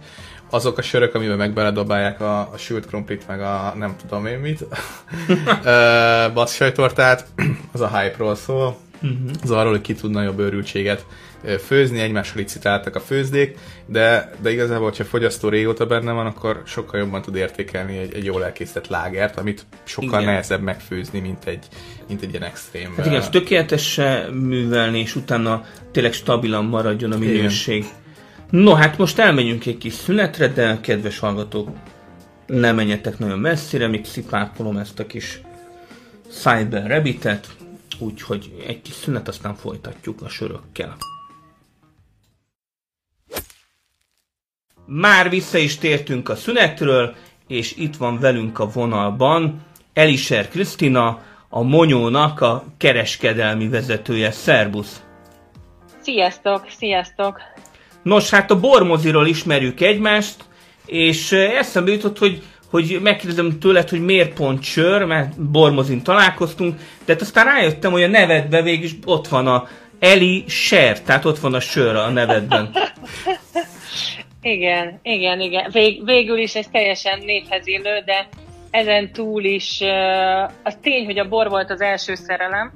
Azok 0.51 0.79
a 0.79 0.83
sörök, 0.83 1.15
amiben 1.15 1.37
meg 1.37 1.53
beledobálják 1.53 2.21
a, 2.21 2.39
a 2.39 2.57
sült 2.57 2.87
krumplit, 2.87 3.27
meg 3.27 3.41
a 3.41 3.75
nem 3.77 3.97
tudom 3.97 4.27
én 4.27 4.39
mit, 4.39 4.65
basszsajtortát, 6.35 7.27
az 7.73 7.81
a 7.81 7.99
hype-ról 7.99 8.35
szól. 8.35 8.77
Uh-huh. 9.03 9.31
Az 9.43 9.51
arról, 9.51 9.71
hogy 9.71 9.81
ki 9.81 9.95
tud 9.95 10.11
nagyobb 10.11 10.39
őrültséget 10.39 11.07
főzni, 11.59 12.01
egymással 12.01 12.37
licitáltak 12.37 12.95
a 12.95 13.01
főzdék, 13.01 13.59
de, 13.87 14.31
de 14.43 14.51
igazából, 14.51 14.85
hogyha 14.85 15.03
a 15.03 15.07
fogyasztó 15.07 15.49
régóta 15.49 15.87
benne 15.87 16.13
van, 16.13 16.27
akkor 16.27 16.63
sokkal 16.67 17.01
jobban 17.01 17.23
tud 17.23 17.37
értékelni 17.37 17.99
egy, 17.99 18.15
egy 18.15 18.25
jól 18.25 18.45
elkészített 18.45 18.87
lágert, 18.87 19.39
amit 19.39 19.67
sokkal 19.85 20.21
igen. 20.21 20.25
nehezebb 20.25 20.61
megfőzni, 20.61 21.19
mint 21.21 21.45
egy, 21.45 21.67
mint 22.09 22.23
egy 22.23 22.31
ilyen 22.31 22.43
extrém. 22.43 22.95
Hát 22.97 23.07
igen, 23.07 23.31
tökéletes 23.31 24.01
művelni, 24.33 24.99
és 24.99 25.17
utána 25.17 25.65
tényleg 25.93 26.13
stabilan 26.13 26.65
maradjon 26.65 27.13
a 27.13 27.19
minőség. 27.19 27.77
Igen. 27.77 28.05
No, 28.51 28.75
hát 28.75 28.99
most 28.99 29.19
elmegyünk 29.19 29.67
egy 29.67 29.79
kis 29.79 29.93
szünetre, 29.93 30.49
de 30.49 30.79
kedves 30.81 31.19
hallgatók, 31.19 31.69
ne 32.47 32.73
menjetek 32.73 33.19
nagyon 33.19 33.39
messzire, 33.39 33.87
még 33.87 34.05
szipákolom 34.05 34.77
ezt 34.77 34.99
a 34.99 35.07
kis 35.07 35.41
Cyber 36.31 36.87
Rabbitet, 36.87 37.47
úgyhogy 37.99 38.65
egy 38.67 38.83
kis 38.83 38.95
szünet, 38.95 39.29
aztán 39.29 39.55
folytatjuk 39.55 40.23
a 40.23 40.29
sörökkel. 40.29 40.97
Már 44.87 45.31
vissza 45.31 45.59
is 45.59 45.79
tértünk 45.79 46.29
a 46.29 46.37
szünetről, 46.37 47.15
és 47.49 47.77
itt 47.77 47.97
van 47.97 48.19
velünk 48.19 48.59
a 48.59 48.69
vonalban 48.69 49.65
Eliser 49.93 50.49
Krisztina, 50.49 51.23
a 51.49 51.63
Monyónak 51.63 52.41
a 52.41 52.65
kereskedelmi 52.79 53.69
vezetője. 53.69 54.31
Szerbusz! 54.31 55.03
Sziasztok, 56.01 56.67
sziasztok! 56.79 57.41
Nos, 58.03 58.31
hát 58.31 58.51
a 58.51 58.61
bormoziról 58.61 59.27
ismerjük 59.27 59.81
egymást, 59.81 60.45
és 60.87 61.33
eszembe 61.33 61.93
jutott, 61.93 62.19
hogy 62.19 62.43
hogy 62.71 62.99
megkérdezem 63.03 63.59
tőled, 63.59 63.89
hogy 63.89 64.05
miért 64.05 64.35
pont 64.35 64.63
sör, 64.63 65.05
mert 65.05 65.41
bormozin 65.41 66.03
találkoztunk, 66.03 66.79
de 67.05 67.13
hát 67.13 67.21
aztán 67.23 67.45
rájöttem, 67.45 67.93
hogy 67.93 68.03
a 68.03 68.09
nevedben 68.09 68.65
végig 68.65 68.99
ott 69.05 69.29
van 69.29 69.47
a 69.47 69.69
Eli 69.99 70.45
Ser, 70.49 71.03
tehát 71.03 71.25
ott 71.25 71.39
van 71.39 71.55
a 71.55 71.61
sör 71.61 71.97
a 71.97 72.11
nevedben. 72.11 72.71
Igen, 74.47 74.99
igen, 75.03 75.41
igen. 75.41 75.71
Vég, 75.71 76.05
végül 76.05 76.39
is 76.39 76.55
ez 76.55 76.67
teljesen 76.67 77.19
névhez 77.25 77.67
illő, 77.67 78.03
de 78.05 78.29
ezen 78.71 79.13
túl 79.13 79.45
is 79.45 79.81
az 80.63 80.79
tény, 80.83 81.05
hogy 81.05 81.19
a 81.19 81.29
bor 81.29 81.49
volt 81.49 81.71
az 81.71 81.81
első 81.81 82.15
szerelem, 82.15 82.73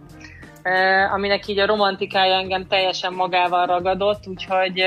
aminek 1.13 1.47
így 1.47 1.59
a 1.59 1.67
romantikája 1.67 2.35
engem 2.35 2.67
teljesen 2.67 3.13
magával 3.13 3.67
ragadott, 3.67 4.27
úgyhogy 4.27 4.83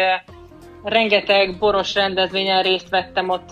rengeteg 0.83 1.57
boros 1.57 1.93
rendezvényen 1.93 2.63
részt 2.63 2.89
vettem 2.89 3.29
ott 3.29 3.49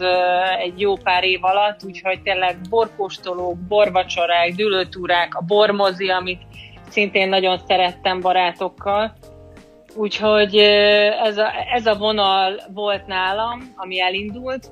egy 0.59 0.79
jó 0.79 0.95
pár 0.95 1.23
év 1.23 1.43
alatt, 1.43 1.83
úgyhogy 1.83 2.21
tényleg 2.21 2.57
borkóstolók, 2.69 3.57
borvacsorák, 3.67 4.53
dülőtúrák, 4.55 5.35
a 5.35 5.41
bormozi, 5.41 6.09
amit 6.09 6.41
szintén 6.89 7.29
nagyon 7.29 7.57
szerettem 7.67 8.19
barátokkal. 8.19 9.13
Úgyhogy 9.95 10.55
ez 11.23 11.37
a, 11.37 11.51
ez 11.73 11.85
a 11.85 11.95
vonal 11.95 12.61
volt 12.73 13.07
nálam, 13.07 13.73
ami 13.75 14.01
elindult, 14.01 14.71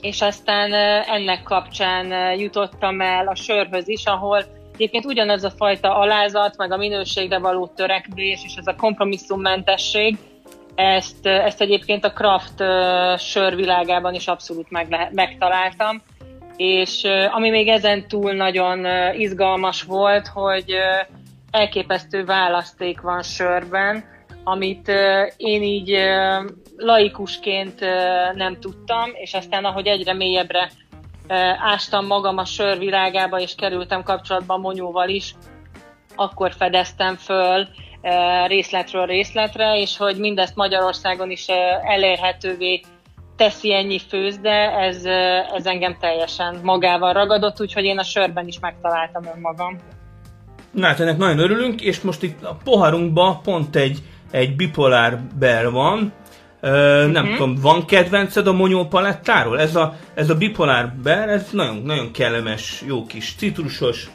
és 0.00 0.22
aztán 0.22 0.72
ennek 1.04 1.42
kapcsán 1.42 2.34
jutottam 2.38 3.00
el 3.00 3.26
a 3.26 3.34
sörhöz 3.34 3.88
is, 3.88 4.04
ahol 4.04 4.44
egyébként 4.72 5.04
ugyanaz 5.04 5.44
a 5.44 5.50
fajta 5.50 5.96
alázat, 5.96 6.56
meg 6.56 6.72
a 6.72 6.76
minőségre 6.76 7.38
való 7.38 7.66
törekvés, 7.66 8.40
és 8.44 8.54
ez 8.54 8.66
a 8.66 8.74
kompromisszummentesség, 8.76 10.16
ezt, 10.74 11.26
ezt 11.26 11.60
egyébként 11.60 12.04
a 12.04 12.12
craft 12.12 12.62
sörvilágában 13.20 14.14
is 14.14 14.26
abszolút 14.26 14.70
meg 14.70 15.10
megtaláltam. 15.12 16.02
És 16.56 17.02
ami 17.30 17.50
még 17.50 17.68
ezen 17.68 18.08
túl 18.08 18.32
nagyon 18.32 18.86
izgalmas 19.14 19.82
volt, 19.82 20.26
hogy 20.26 20.74
elképesztő 21.50 22.24
választék 22.24 23.00
van 23.00 23.22
sörben, 23.22 24.04
amit 24.44 24.92
én 25.36 25.62
így 25.62 25.96
laikusként 26.76 27.80
nem 28.34 28.60
tudtam, 28.60 29.10
és 29.12 29.34
aztán 29.34 29.64
ahogy 29.64 29.86
egyre 29.86 30.12
mélyebbre 30.12 30.70
ástam 31.58 32.06
magam 32.06 32.38
a 32.38 32.44
sörvilágába, 32.44 33.40
és 33.40 33.54
kerültem 33.54 34.02
kapcsolatba 34.02 34.56
Monyóval 34.56 35.08
is, 35.08 35.34
akkor 36.16 36.52
fedeztem 36.52 37.16
föl 37.16 37.68
részletről 38.46 39.06
részletre, 39.06 39.78
és 39.78 39.96
hogy 39.96 40.16
mindezt 40.16 40.56
Magyarországon 40.56 41.30
is 41.30 41.46
elérhetővé 41.82 42.80
teszi 43.36 43.74
ennyi 43.74 43.98
főzde, 43.98 44.78
ez, 44.78 45.04
ez 45.54 45.66
engem 45.66 45.96
teljesen 46.00 46.60
magával 46.62 47.12
ragadott, 47.12 47.60
úgyhogy 47.60 47.84
én 47.84 47.98
a 47.98 48.02
sörben 48.02 48.46
is 48.46 48.58
megtaláltam 48.60 49.22
önmagam. 49.34 49.78
Na 50.70 50.86
hát 50.86 51.00
ennek 51.00 51.16
nagyon 51.16 51.38
örülünk, 51.38 51.80
és 51.80 52.00
most 52.00 52.22
itt 52.22 52.44
a 52.44 52.56
poharunkban 52.64 53.42
pont 53.42 53.76
egy 53.76 53.98
egy 54.30 54.56
bipolár 54.56 55.18
ber 55.38 55.70
van, 55.70 56.12
Uh, 56.62 56.70
nem 57.12 57.22
uh-huh. 57.22 57.36
tudom, 57.36 57.54
van 57.60 57.86
kedvenced 57.86 58.46
a 58.46 58.52
Monyó 58.52 58.84
palettáról? 58.84 59.60
Ez 59.60 59.76
a, 59.76 59.94
ez 60.14 60.30
a 60.30 60.34
bipolár 60.34 60.92
ber, 61.02 61.28
ez 61.28 61.50
nagyon, 61.52 61.76
nagyon 61.76 62.12
kellemes, 62.12 62.82
jó 62.86 63.06
kis 63.06 63.34
citrusos. 63.34 64.10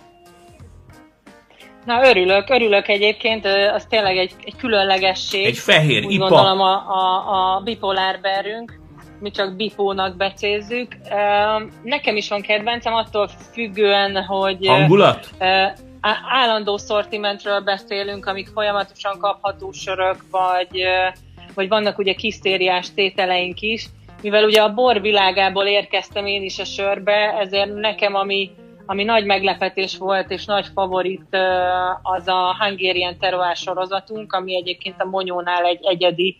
Na 1.85 2.07
örülök, 2.07 2.49
örülök 2.49 2.87
egyébként, 2.87 3.45
az 3.73 3.85
tényleg 3.89 4.17
egy, 4.17 4.31
egy 4.43 4.55
különlegesség. 4.55 5.45
Egy 5.45 5.57
fehér 5.57 6.05
Úgy 6.05 6.13
ipa. 6.13 6.27
gondolom 6.27 6.59
a, 6.59 6.73
a, 6.73 7.55
a 7.55 7.61
bipolár 7.63 8.19
berünk, 8.21 8.79
mi 9.19 9.31
csak 9.31 9.55
bipónak 9.55 10.17
becézzük. 10.17 10.97
Nekem 11.83 12.15
is 12.15 12.29
van 12.29 12.41
kedvencem, 12.41 12.93
attól 12.93 13.29
függően, 13.53 14.23
hogy... 14.23 14.67
Hangulat? 14.67 15.29
Állandó 16.29 16.77
szortimentről 16.77 17.59
beszélünk, 17.59 18.25
amik 18.25 18.47
folyamatosan 18.47 19.19
kapható 19.19 19.71
sörök, 19.71 20.25
vagy, 20.31 20.83
vagy 21.53 21.67
vannak 21.67 21.97
ugye 21.97 22.13
kisztériás 22.13 22.93
tételeink 22.93 23.61
is. 23.61 23.85
Mivel 24.21 24.43
ugye 24.43 24.61
a 24.61 24.73
bor 24.73 25.01
világából 25.01 25.65
érkeztem 25.65 26.25
én 26.25 26.43
is 26.43 26.59
a 26.59 26.65
sörbe, 26.65 27.35
ezért 27.39 27.73
nekem 27.73 28.15
ami, 28.15 28.51
ami 28.85 29.03
nagy 29.03 29.25
meglepetés 29.25 29.97
volt 29.97 30.31
és 30.31 30.45
nagy 30.45 30.65
favorit 30.73 31.37
az 32.01 32.27
a 32.27 32.55
Hungarian 32.59 33.17
Terroir 33.19 33.55
sorozatunk, 33.55 34.33
ami 34.33 34.55
egyébként 34.55 35.01
a 35.01 35.05
Monyónál 35.05 35.65
egy 35.65 35.85
egyedi 35.85 36.37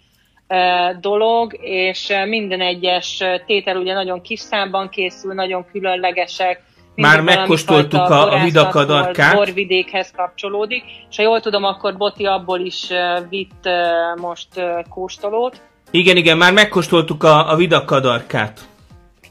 dolog, 0.99 1.57
és 1.61 2.13
minden 2.25 2.61
egyes 2.61 3.23
tétel 3.45 3.77
ugye 3.77 3.93
nagyon 3.93 4.21
kis 4.21 4.39
számban 4.39 4.89
készül, 4.89 5.33
nagyon 5.33 5.65
különlegesek, 5.71 6.63
már 6.95 7.21
megkóstoltuk 7.21 7.99
a, 7.99 8.33
a 8.33 8.43
vidakadarkát. 8.43 9.35
Borvidékhez 9.35 10.11
kapcsolódik, 10.15 10.83
és 11.09 11.15
ha 11.15 11.23
jól 11.23 11.39
tudom, 11.39 11.63
akkor 11.63 11.97
Boti 11.97 12.25
abból 12.25 12.59
is 12.59 12.87
vitt 13.29 13.69
most 14.21 14.47
kóstolót. 14.89 15.61
Igen, 15.91 16.17
igen, 16.17 16.37
már 16.37 16.53
megkóstoltuk 16.53 17.23
a, 17.23 17.51
a 17.51 17.55
vidakadarkát. 17.55 18.59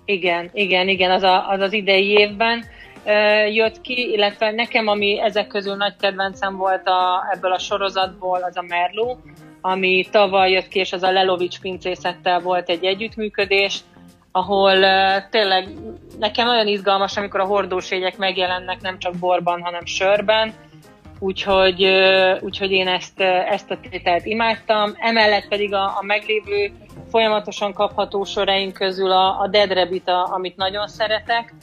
Igen, 0.04 0.50
igen, 0.52 0.88
igen, 0.88 1.11
az, 1.11 1.23
a, 1.23 1.49
az 1.49 1.61
az 1.61 1.73
idei 1.73 2.11
évben 2.11 2.64
jött 3.52 3.80
ki, 3.80 4.11
illetve 4.12 4.50
nekem, 4.50 4.87
ami 4.87 5.21
ezek 5.21 5.47
közül 5.47 5.75
nagy 5.75 5.97
kedvencem 6.00 6.56
volt 6.56 6.87
a, 6.87 7.28
ebből 7.33 7.52
a 7.52 7.59
sorozatból, 7.59 8.42
az 8.42 8.56
a 8.56 8.64
Merló, 8.68 9.18
ami 9.61 10.06
tavaly 10.11 10.50
jött 10.50 10.68
ki, 10.68 10.78
és 10.78 10.92
az 10.92 11.02
a 11.02 11.11
Lelovics 11.11 11.61
pincészettel 11.61 12.40
volt 12.40 12.68
egy 12.68 12.85
együttműködés, 12.85 13.80
ahol 14.37 14.79
tényleg 15.31 15.69
nekem 16.19 16.47
nagyon 16.47 16.67
izgalmas, 16.67 17.17
amikor 17.17 17.41
a 17.41 17.45
hordóségek 17.45 18.17
megjelennek 18.17 18.81
nem 18.81 18.99
csak 18.99 19.17
borban, 19.17 19.62
hanem 19.62 19.85
sörben, 19.85 20.53
úgyhogy, 21.19 21.85
úgyhogy 22.41 22.71
én 22.71 22.88
ezt, 22.88 23.21
ezt 23.21 23.71
a 23.71 23.79
tételt 23.91 24.25
imádtam. 24.25 24.93
Emellett 24.97 25.49
pedig 25.49 25.75
a, 25.75 25.85
a 25.85 26.03
meglévő 26.03 26.73
folyamatosan 27.11 27.73
kapható 27.73 28.25
soraink 28.25 28.73
közül 28.73 29.12
a, 29.12 29.41
a 29.41 29.49
Dead 29.49 29.73
Rabbit, 29.73 30.09
a, 30.09 30.29
amit 30.33 30.57
nagyon 30.57 30.88
szeretek. 30.88 31.55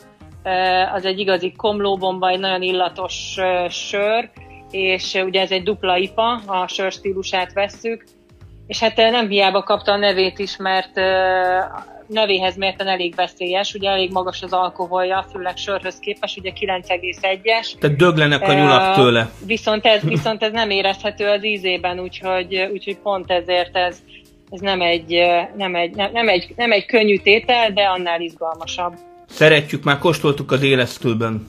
Az 0.94 1.06
egy 1.06 1.20
igazi 1.20 1.51
komlóbomba, 1.51 2.30
egy 2.30 2.40
nagyon 2.40 2.62
illatos 2.62 3.38
sör, 3.70 4.30
és 4.70 5.13
ugye 5.13 5.42
ez 5.42 5.51
egy 5.51 5.63
dupla 5.63 5.98
ipa, 5.98 6.42
a 6.46 6.68
sör 6.68 6.92
stílusát 6.92 7.54
vesszük, 7.54 8.04
és 8.68 8.80
hát 8.80 8.96
nem 8.96 9.28
hiába 9.28 9.63
kapta 9.63 9.92
a 9.92 9.98
nevét 9.98 10.40
is, 10.40 10.58
mert 10.58 11.00
nevéhez 12.12 12.56
mérten 12.58 12.88
elég 12.88 13.15
veszélyes, 13.15 13.74
ugye 13.74 13.89
elég 13.89 14.12
magas 14.12 14.41
az 14.41 14.53
alkoholja, 14.53 15.25
főleg 15.32 15.58
sörhöz 15.58 16.00
képest, 16.00 16.38
ugye 16.38 16.51
9,1-es. 16.60 17.77
Tehát 17.80 17.98
döglenek 17.98 18.41
a 18.41 18.53
nyulak 18.53 18.96
tőle. 18.96 19.30
Viszont 19.46 19.86
ez, 19.86 20.01
viszont 20.15 20.44
ez 20.44 20.51
nem 20.51 20.70
érezhető 20.70 21.27
az 21.27 21.46
ízében, 21.46 22.00
úgyhogy, 22.00 22.70
úgyhogy 22.72 22.98
pont 22.98 23.32
ezért 23.32 23.75
ez, 23.75 23.98
ez 24.50 24.60
nem 24.60 24.82
egy, 24.82 25.22
nem, 25.56 25.75
egy, 25.75 25.96
nem, 25.96 26.12
nem, 26.12 26.27
egy, 26.30 26.53
nem 26.56 26.72
egy 26.72 26.86
könnyű 26.86 27.18
tétel, 27.18 27.72
de 27.72 27.82
annál 27.82 28.22
izgalmasabb. 28.22 28.94
Szeretjük, 29.30 29.84
már 29.84 29.98
kóstoltuk 29.98 30.51
az 30.51 30.63
élesztőben. 30.63 31.48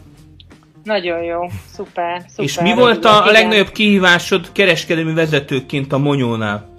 Nagyon 0.85 1.23
jó, 1.23 1.41
szuper, 1.73 2.25
szuper. 2.29 2.45
És 2.45 2.61
mi 2.61 2.75
volt 2.75 3.05
a, 3.05 3.27
a 3.27 3.31
legnagyobb 3.31 3.71
kihívásod 3.71 4.53
kereskedelmi 4.53 5.13
vezetőként 5.13 5.93
a 5.93 5.99
Monyónál? 5.99 6.71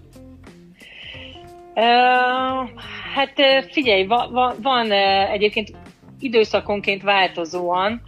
Uh, 1.76 2.70
hát 3.14 3.34
figyelj, 3.72 4.06
va, 4.06 4.30
va, 4.32 4.56
van 4.62 4.92
egyébként 5.32 5.72
időszakonként 6.20 7.02
változóan 7.02 8.02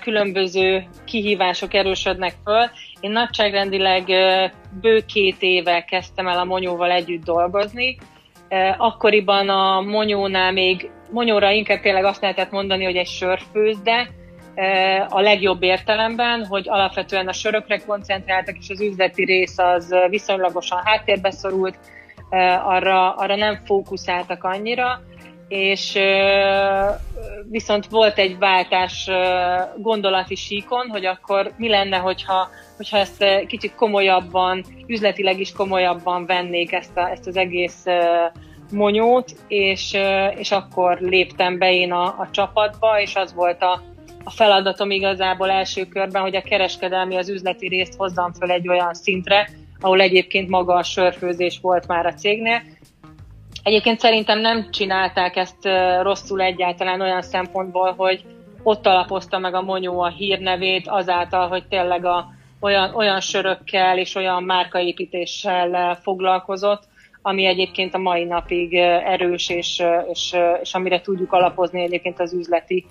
különböző 0.00 0.84
kihívások 1.04 1.74
erősödnek 1.74 2.34
föl. 2.44 2.70
Én 3.00 3.10
nagyságrendileg 3.10 4.04
bő 4.80 5.04
két 5.12 5.36
éve 5.38 5.84
kezdtem 5.84 6.26
el 6.26 6.38
a 6.38 6.44
Monyóval 6.44 6.90
együtt 6.90 7.24
dolgozni. 7.24 7.96
Akkoriban 8.76 9.48
a 9.48 9.80
Monyónál 9.80 10.52
még, 10.52 10.90
Monyóra 11.10 11.50
inkább 11.50 11.80
tényleg 11.80 12.04
azt 12.04 12.20
lehetett 12.20 12.50
mondani, 12.50 12.84
hogy 12.84 12.96
egy 12.96 13.06
sörfőzde, 13.06 14.08
a 15.08 15.20
legjobb 15.20 15.62
értelemben, 15.62 16.46
hogy 16.46 16.68
alapvetően 16.68 17.28
a 17.28 17.32
sörökre 17.32 17.78
koncentráltak, 17.86 18.56
és 18.58 18.68
az 18.68 18.80
üzleti 18.80 19.24
rész 19.24 19.58
az 19.58 19.94
viszonylagosan 20.08 20.80
háttérbe 20.84 21.30
szorult, 21.30 21.78
arra, 22.64 23.14
arra 23.14 23.36
nem 23.36 23.58
fókuszáltak 23.64 24.44
annyira, 24.44 25.00
és 25.48 25.98
viszont 27.48 27.86
volt 27.86 28.18
egy 28.18 28.38
váltás 28.38 29.10
gondolati 29.76 30.34
síkon, 30.34 30.88
hogy 30.88 31.04
akkor 31.04 31.52
mi 31.56 31.68
lenne, 31.68 31.96
hogyha, 31.96 32.48
hogyha 32.76 32.96
ezt 32.96 33.24
kicsit 33.46 33.74
komolyabban, 33.74 34.64
üzletileg 34.86 35.40
is 35.40 35.52
komolyabban 35.52 36.26
vennék 36.26 36.72
ezt, 36.72 36.96
a, 36.96 37.10
ezt 37.10 37.26
az 37.26 37.36
egész 37.36 37.84
monyót, 38.72 39.32
és, 39.48 39.96
és 40.36 40.50
akkor 40.50 40.98
léptem 41.00 41.58
be 41.58 41.72
én 41.72 41.92
a, 41.92 42.04
a 42.04 42.28
csapatba, 42.30 43.00
és 43.00 43.14
az 43.14 43.34
volt 43.34 43.62
a, 43.62 43.82
a 44.24 44.30
feladatom 44.30 44.90
igazából 44.90 45.50
első 45.50 45.86
körben, 45.86 46.22
hogy 46.22 46.36
a 46.36 46.42
kereskedelmi, 46.42 47.16
az 47.16 47.28
üzleti 47.28 47.68
részt 47.68 47.94
hozzam 47.96 48.32
föl 48.32 48.50
egy 48.50 48.68
olyan 48.68 48.94
szintre, 48.94 49.48
ahol 49.80 50.00
egyébként 50.00 50.48
maga 50.48 50.74
a 50.74 50.82
sörfőzés 50.82 51.58
volt 51.62 51.86
már 51.86 52.06
a 52.06 52.14
cégnél. 52.14 52.62
Egyébként 53.62 53.98
szerintem 53.98 54.40
nem 54.40 54.70
csinálták 54.70 55.36
ezt 55.36 55.68
rosszul 56.02 56.40
egyáltalán 56.40 57.00
olyan 57.00 57.22
szempontból, 57.22 57.94
hogy 57.96 58.24
ott 58.62 58.86
alapozta 58.86 59.38
meg 59.38 59.54
a 59.54 59.62
Monyó 59.62 60.00
a 60.00 60.08
hírnevét 60.08 60.88
azáltal, 60.88 61.48
hogy 61.48 61.66
tényleg 61.68 62.04
a, 62.04 62.26
olyan, 62.60 62.94
olyan 62.94 63.20
sörökkel 63.20 63.98
és 63.98 64.14
olyan 64.14 64.42
márkaépítéssel 64.42 65.98
foglalkozott, 66.02 66.82
ami 67.22 67.44
egyébként 67.44 67.94
a 67.94 67.98
mai 67.98 68.24
napig 68.24 68.74
erős, 68.74 69.48
és, 69.48 69.82
és, 70.12 70.36
és 70.62 70.74
amire 70.74 71.00
tudjuk 71.00 71.32
alapozni 71.32 71.82
egyébként 71.82 72.20
az 72.20 72.32
üzleti 72.32 72.86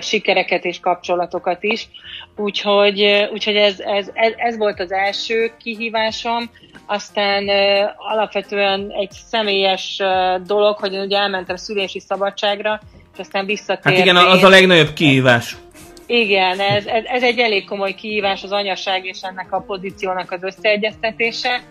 sikereket 0.00 0.64
és 0.64 0.80
kapcsolatokat 0.80 1.62
is. 1.62 1.88
Úgyhogy, 2.36 3.28
úgyhogy 3.32 3.56
ez, 3.56 3.80
ez, 3.80 4.10
ez, 4.12 4.32
ez 4.36 4.56
volt 4.56 4.80
az 4.80 4.92
első 4.92 5.52
kihívásom. 5.62 6.50
Aztán 6.86 7.48
alapvetően 7.96 8.90
egy 8.90 9.10
személyes 9.10 10.02
dolog, 10.46 10.78
hogy 10.78 10.92
én 10.92 11.00
ugye 11.00 11.18
elmentem 11.18 11.56
szülési 11.56 12.00
szabadságra, 12.00 12.80
és 13.12 13.18
aztán 13.18 13.46
visszatértem. 13.46 13.92
Hát 13.92 14.02
igen, 14.02 14.16
az 14.16 14.42
a 14.42 14.48
legnagyobb 14.48 14.92
kihívás. 14.92 15.56
Igen, 16.06 16.60
ez, 16.60 16.86
ez, 16.86 17.04
ez 17.04 17.22
egy 17.22 17.38
elég 17.38 17.64
komoly 17.64 17.94
kihívás 17.94 18.42
az 18.42 18.52
anyaság 18.52 19.04
és 19.04 19.20
ennek 19.20 19.52
a 19.52 19.60
pozíciónak 19.60 20.32
az 20.32 20.42
összeegyeztetése, 20.42 21.62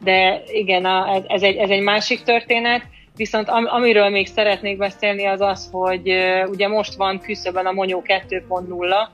de 0.00 0.42
igen, 0.52 0.84
a, 0.84 1.14
ez, 1.14 1.22
ez, 1.26 1.42
egy, 1.42 1.56
ez 1.56 1.70
egy 1.70 1.80
másik 1.80 2.22
történet. 2.22 2.82
Viszont 3.18 3.48
am, 3.48 3.66
amiről 3.66 4.08
még 4.08 4.26
szeretnék 4.26 4.76
beszélni 4.76 5.26
az 5.26 5.40
az, 5.40 5.68
hogy 5.72 6.12
ugye 6.46 6.68
most 6.68 6.94
van 6.94 7.20
küszöben 7.20 7.66
a 7.66 7.72
Monyó 7.72 8.02
2.0, 8.06 9.08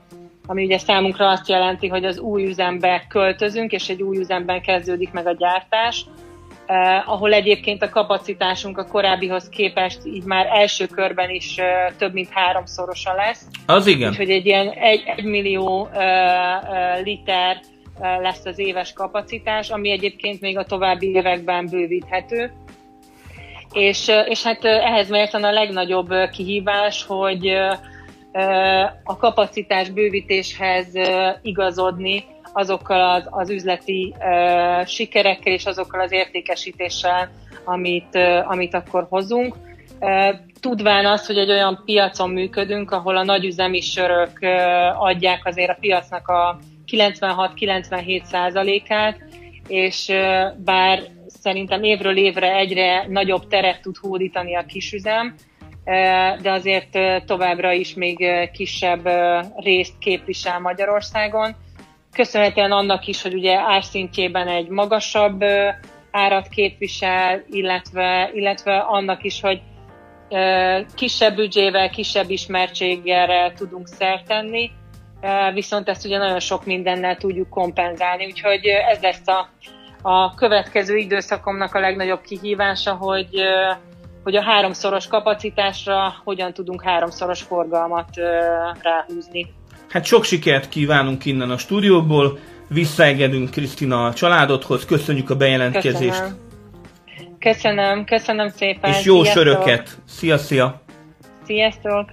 ami 0.45 0.63
ugye 0.63 0.77
számunkra 0.77 1.29
azt 1.29 1.47
jelenti, 1.47 1.87
hogy 1.87 2.05
az 2.05 2.19
új 2.19 2.45
üzembe 2.45 3.05
költözünk, 3.09 3.71
és 3.71 3.89
egy 3.89 4.01
új 4.01 4.17
üzemben 4.17 4.61
kezdődik 4.61 5.11
meg 5.11 5.27
a 5.27 5.35
gyártás, 5.35 6.05
uh, 6.67 7.11
ahol 7.11 7.33
egyébként 7.33 7.81
a 7.81 7.89
kapacitásunk 7.89 8.77
a 8.77 8.85
korábbihoz 8.85 9.49
képest 9.49 9.99
így 10.05 10.23
már 10.23 10.45
első 10.45 10.85
körben 10.85 11.29
is 11.29 11.57
uh, 11.57 11.95
több 11.97 12.13
mint 12.13 12.29
háromszorosa 12.31 13.13
lesz. 13.13 13.47
Az 13.65 13.87
igen. 13.87 14.09
Úgyhogy 14.09 14.29
egy 14.29 14.45
ilyen 14.45 14.69
egy, 14.69 15.23
millió 15.23 15.89
uh, 15.93 17.03
liter 17.03 17.59
lesz 17.99 18.45
az 18.45 18.59
éves 18.59 18.93
kapacitás, 18.93 19.69
ami 19.69 19.91
egyébként 19.91 20.41
még 20.41 20.57
a 20.57 20.65
további 20.65 21.07
években 21.07 21.67
bővíthető. 21.67 22.51
És, 23.75 24.11
és 24.25 24.43
hát 24.43 24.65
ehhez 24.65 25.09
mérten 25.09 25.43
a 25.43 25.51
legnagyobb 25.51 26.09
kihívás, 26.31 27.05
hogy 27.07 27.47
a 29.03 29.17
kapacitás 29.17 29.89
bővítéshez 29.89 30.87
igazodni 31.41 32.23
azokkal 32.53 33.09
az, 33.09 33.27
az 33.29 33.49
üzleti 33.49 34.13
sikerekkel 34.85 35.53
és 35.53 35.65
azokkal 35.65 35.99
az 35.99 36.11
értékesítéssel, 36.11 37.29
amit, 37.65 38.19
amit 38.45 38.73
akkor 38.73 39.05
hozunk. 39.09 39.55
Tudván 40.59 41.05
azt, 41.05 41.25
hogy 41.25 41.37
egy 41.37 41.49
olyan 41.49 41.81
piacon 41.85 42.29
működünk, 42.29 42.91
ahol 42.91 43.17
a 43.17 43.23
nagyüzemi 43.23 43.81
sörök 43.81 44.39
adják 44.97 45.45
azért 45.45 45.69
a 45.69 45.77
piacnak 45.79 46.27
a 46.27 46.59
96-97 46.91 48.23
százalékát, 48.23 49.17
és 49.67 50.11
bár 50.57 51.03
szerintem 51.45 51.83
évről 51.83 52.17
évre 52.17 52.55
egyre 52.55 53.05
nagyobb 53.07 53.47
teret 53.47 53.81
tud 53.81 53.95
hódítani 53.97 54.55
a 54.55 54.65
kisüzem, 54.65 55.35
de 56.41 56.51
azért 56.51 56.97
továbbra 57.25 57.71
is 57.71 57.93
még 57.93 58.25
kisebb 58.53 59.09
részt 59.55 59.97
képvisel 59.99 60.59
Magyarországon. 60.59 61.55
Köszönhetően 62.13 62.71
annak 62.71 63.07
is, 63.07 63.21
hogy 63.21 63.33
ugye 63.33 63.57
árszintjében 63.57 64.47
egy 64.47 64.67
magasabb 64.67 65.43
árat 66.11 66.47
képvisel, 66.47 67.43
illetve, 67.49 68.29
illetve 68.33 68.77
annak 68.77 69.23
is, 69.23 69.41
hogy 69.41 69.61
kisebb 70.95 71.35
büdzsével, 71.35 71.89
kisebb 71.89 72.29
ismertséggel 72.29 73.53
tudunk 73.53 73.87
szertenni, 73.87 74.71
viszont 75.53 75.89
ezt 75.89 76.05
ugye 76.05 76.17
nagyon 76.17 76.39
sok 76.39 76.65
mindennel 76.65 77.15
tudjuk 77.15 77.49
kompenzálni, 77.49 78.25
úgyhogy 78.25 78.65
ez 78.65 79.01
lesz 79.01 79.27
a 79.27 79.49
a 80.07 80.33
következő 80.35 80.95
időszakomnak 80.95 81.73
a 81.73 81.79
legnagyobb 81.79 82.21
kihívása, 82.21 82.93
hogy, 82.93 83.27
hogy 84.23 84.35
a 84.35 84.43
háromszoros 84.43 85.07
kapacitásra 85.07 86.15
hogyan 86.23 86.53
tudunk 86.53 86.83
háromszoros 86.83 87.41
forgalmat 87.41 88.09
ráhúzni. 88.81 89.53
Hát 89.89 90.05
sok 90.05 90.23
sikert 90.23 90.69
kívánunk 90.69 91.25
innen 91.25 91.49
a 91.49 91.57
stúdióból, 91.57 92.39
visszaengedünk 92.67 93.51
Krisztina 93.51 94.05
a 94.05 94.13
családodhoz, 94.13 94.85
köszönjük 94.85 95.29
a 95.29 95.35
bejelentkezést. 95.35 96.19
Köszönöm, 96.19 96.35
köszönöm, 97.39 98.05
köszönöm 98.05 98.49
szépen. 98.49 98.91
És 98.91 99.05
jó 99.05 99.23
Sziasztok. 99.23 99.43
söröket. 99.43 99.97
Szia, 100.07 100.37
szia. 100.37 100.81
Sziasztok. 101.45 102.09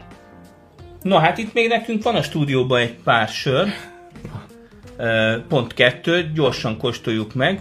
Na 1.02 1.18
hát 1.18 1.38
itt 1.38 1.52
még 1.52 1.68
nekünk 1.68 2.02
van 2.02 2.14
a 2.14 2.22
stúdióban 2.22 2.81
egy 2.81 2.96
pár 3.05 3.28
sör 3.28 3.68
pont 5.48 5.74
kettő, 5.74 6.30
gyorsan 6.34 6.78
kóstoljuk 6.78 7.34
meg. 7.34 7.60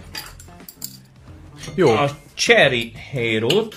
Jó. 1.74 1.90
A 1.90 2.10
Cherry 2.34 2.92
Hero-t. 3.10 3.76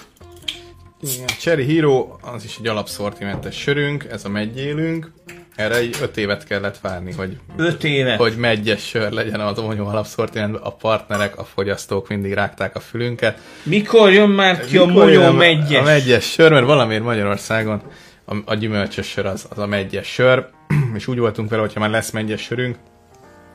Igen, 1.02 1.28
Cherry 1.40 1.76
Hero 1.76 2.08
az 2.22 2.44
is 2.44 2.58
egy 2.60 2.68
alapszortimentes 2.68 3.56
sörünk, 3.56 4.04
ez 4.12 4.26
a 4.26 4.30
megyélünk. 4.30 5.12
Erre 5.56 5.76
egy 5.76 5.96
öt 6.02 6.18
évet 6.18 6.46
kellett 6.48 6.80
várni, 6.80 7.14
hogy, 7.14 7.38
öt 7.58 7.84
évet. 7.84 8.18
hogy 8.18 8.36
megyes 8.38 8.88
sör 8.88 9.12
legyen 9.12 9.40
az 9.40 9.60
Onyó 9.60 9.88
alapszortimentben. 9.88 10.62
A 10.62 10.70
partnerek, 10.70 11.38
a 11.38 11.44
fogyasztók 11.44 12.08
mindig 12.08 12.34
rágták 12.34 12.76
a 12.76 12.80
fülünket. 12.80 13.40
Mikor 13.64 14.12
jön 14.12 14.30
már 14.30 14.66
ki 14.66 14.78
a 14.78 14.86
Monyó 14.86 15.32
megyes? 15.32 15.80
A 15.80 15.84
megyes 15.84 16.32
sör, 16.32 16.52
mert 16.52 16.66
valamiért 16.66 17.04
Magyarországon 17.04 17.82
a, 18.26 18.36
a 18.46 18.54
gyümölcsös 18.54 19.08
sör 19.08 19.26
az, 19.26 19.48
az 19.50 19.58
a 19.58 19.66
megyes 19.66 20.08
sör, 20.08 20.50
és 20.96 21.08
úgy 21.08 21.18
voltunk 21.18 21.50
vele, 21.50 21.62
hogyha 21.62 21.80
már 21.80 21.90
lesz 21.90 22.12
megyes 22.12 22.42
sörünk, 22.42 22.78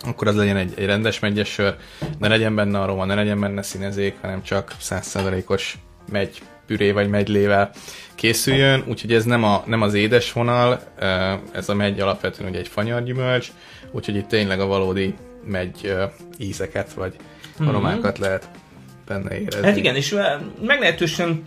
akkor 0.04 0.28
az 0.28 0.36
legyen 0.36 0.56
egy, 0.56 0.72
egy 0.76 0.86
rendes 0.86 1.18
megyes 1.18 1.48
sör, 1.48 1.76
ne 2.18 2.28
legyen 2.28 2.54
benne 2.54 2.80
aroma, 2.80 3.04
ne 3.04 3.14
legyen 3.14 3.40
benne 3.40 3.62
színezék, 3.62 4.16
hanem 4.20 4.42
csak 4.42 4.74
100%-os 4.80 5.78
megy 6.12 6.42
püré 6.66 6.90
vagy 6.90 7.08
megylével 7.08 7.70
készüljön, 8.14 8.84
úgyhogy 8.86 9.12
ez 9.12 9.24
nem, 9.24 9.44
a, 9.44 9.62
nem 9.66 9.82
az 9.82 9.94
édes 9.94 10.32
vonal, 10.32 10.80
ez 11.52 11.68
a 11.68 11.74
megy 11.74 12.00
alapvetően 12.00 12.50
ugye 12.50 12.58
egy 12.58 12.68
fanyargyümölcs, 12.68 13.48
úgyhogy 13.90 14.16
itt 14.16 14.28
tényleg 14.28 14.60
a 14.60 14.66
valódi 14.66 15.14
megy 15.44 15.94
ízeket 16.38 16.92
vagy 16.92 17.14
mhm. 17.58 17.68
aromákat 17.68 18.18
mm-hmm. 18.18 18.28
lehet 18.28 18.48
benne 19.06 19.40
érezni. 19.40 19.66
Hát 19.66 19.76
igen, 19.76 19.96
és 19.96 20.16
meglehetősen 20.62 21.42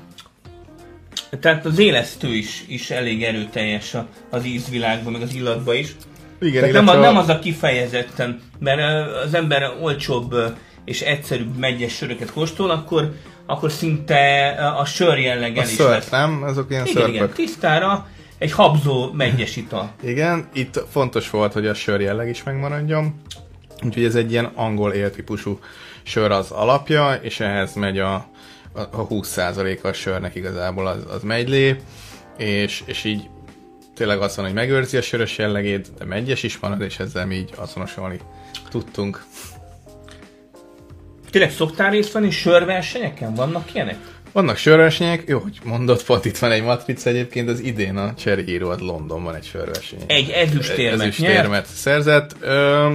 tehát 1.39 1.65
az 1.65 1.79
élesztő 1.79 2.35
is, 2.35 2.63
is 2.67 2.89
elég 2.91 3.23
erőteljes 3.23 3.95
az 4.29 4.45
ízvilágban, 4.45 5.11
meg 5.11 5.21
az 5.21 5.33
illatban 5.33 5.75
is. 5.75 5.95
Igen, 6.43 6.69
nem, 6.69 6.87
a, 6.87 6.93
nem 6.93 7.17
az 7.17 7.29
a 7.29 7.39
kifejezetten, 7.39 8.41
mert 8.59 9.09
az 9.25 9.33
ember 9.33 9.71
olcsóbb 9.81 10.35
és 10.85 11.01
egyszerűbb 11.01 11.57
megyes 11.57 11.93
söröket 11.93 12.31
kóstol, 12.31 12.69
akkor, 12.69 13.11
akkor 13.45 13.71
szinte 13.71 14.49
a 14.79 14.85
sör 14.85 15.17
jelleg 15.17 15.57
a 15.57 15.61
is 15.61 15.67
szört, 15.67 15.89
lesz. 15.89 16.09
nem? 16.09 16.43
Azok 16.43 16.69
ilyen 16.69 16.85
Igen, 16.85 17.09
igen, 17.09 17.29
tisztára 17.29 18.07
egy 18.37 18.51
habzó 18.51 19.11
megyes 19.11 19.55
ital. 19.55 19.91
Igen, 20.03 20.47
itt 20.53 20.83
fontos 20.89 21.29
volt, 21.29 21.53
hogy 21.53 21.67
a 21.67 21.73
sör 21.73 22.01
jelleg 22.01 22.29
is 22.29 22.43
megmaradjon. 22.43 23.21
Úgyhogy 23.85 24.03
ez 24.03 24.15
egy 24.15 24.31
ilyen 24.31 24.51
angol 24.55 24.91
éltípusú 24.91 25.59
sör 26.03 26.31
az 26.31 26.51
alapja, 26.51 27.13
és 27.13 27.39
ehhez 27.39 27.73
megy 27.73 27.99
a, 27.99 28.13
a, 28.73 28.79
a 28.91 29.07
20%-a 29.07 29.87
a 29.87 29.93
sörnek 29.93 30.35
igazából 30.35 30.87
az, 30.87 31.05
az 31.09 31.23
megylé, 31.23 31.75
és, 32.37 32.83
és 32.85 33.03
így 33.03 33.29
tényleg 33.95 34.21
az 34.21 34.35
van, 34.35 34.45
hogy 34.45 34.53
megőrzi 34.53 34.97
a 34.97 35.01
sörös 35.01 35.37
jellegét, 35.37 35.87
de 35.97 36.05
megyes 36.05 36.43
is 36.43 36.59
marad, 36.59 36.81
és 36.81 36.99
ezzel 36.99 37.25
mi 37.25 37.35
így 37.35 37.53
azonosulni 37.55 38.19
tudtunk. 38.69 39.23
Tényleg 41.29 41.51
szoktál 41.51 41.91
részt 41.91 42.11
venni 42.11 42.31
sörversenyeken? 42.31 43.33
Vannak 43.33 43.73
ilyenek? 43.73 43.97
Vannak 44.31 44.57
sörversenyek, 44.57 45.23
jó, 45.27 45.39
hogy 45.39 45.59
mondott, 45.63 46.03
pont 46.05 46.25
itt 46.25 46.37
van 46.37 46.51
egy 46.51 46.63
matrica 46.63 47.09
egyébként, 47.09 47.49
az 47.49 47.59
idén 47.59 47.97
a 47.97 48.13
Cherry 48.13 48.51
Hero 48.51 48.69
az 48.69 48.79
Londonban 48.79 49.35
egy 49.35 49.45
sörverseny. 49.45 49.99
Egy 50.07 50.29
ezüstérmet 50.29 51.01
ezüstérmet 51.01 51.65
szerzett. 51.65 52.35
Ö, 52.39 52.93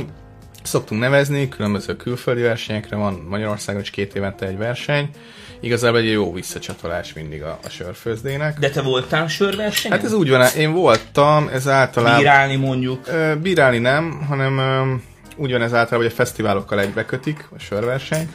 szoktunk 0.63 1.01
nevezni, 1.01 1.49
különböző 1.49 1.97
külföldi 1.97 2.41
versenyekre 2.43 2.97
van 2.97 3.27
Magyarországon 3.29 3.81
is 3.81 3.91
két 3.91 4.15
évente 4.15 4.47
egy 4.47 4.57
verseny. 4.57 5.11
Igazából 5.61 5.99
egy 5.99 6.11
jó 6.11 6.33
visszacsatolás 6.33 7.13
mindig 7.13 7.43
a, 7.43 7.59
a 7.65 7.69
sörfőzdének. 7.69 8.59
De 8.59 8.71
te 8.71 8.83
voltál 8.83 9.29
sörversenyen? 9.29 9.99
Hát 9.99 10.07
ez 10.07 10.13
úgy 10.13 10.31
van, 10.31 10.47
én 10.57 10.73
voltam, 10.73 11.49
ez 11.53 11.69
általában... 11.69 12.19
Bírálni 12.19 12.57
mondjuk. 12.57 13.07
Ö, 13.07 13.35
bírálni 13.43 13.79
nem, 13.79 14.25
hanem 14.29 14.59
ö, 14.59 14.95
úgy 15.37 15.53
van 15.53 15.63
ez 15.63 15.73
általában, 15.73 15.99
hogy 15.99 16.07
a 16.13 16.15
fesztiválokkal 16.15 16.81
egybekötik 16.81 17.49
a 17.57 17.59
sörversenyt, 17.59 18.33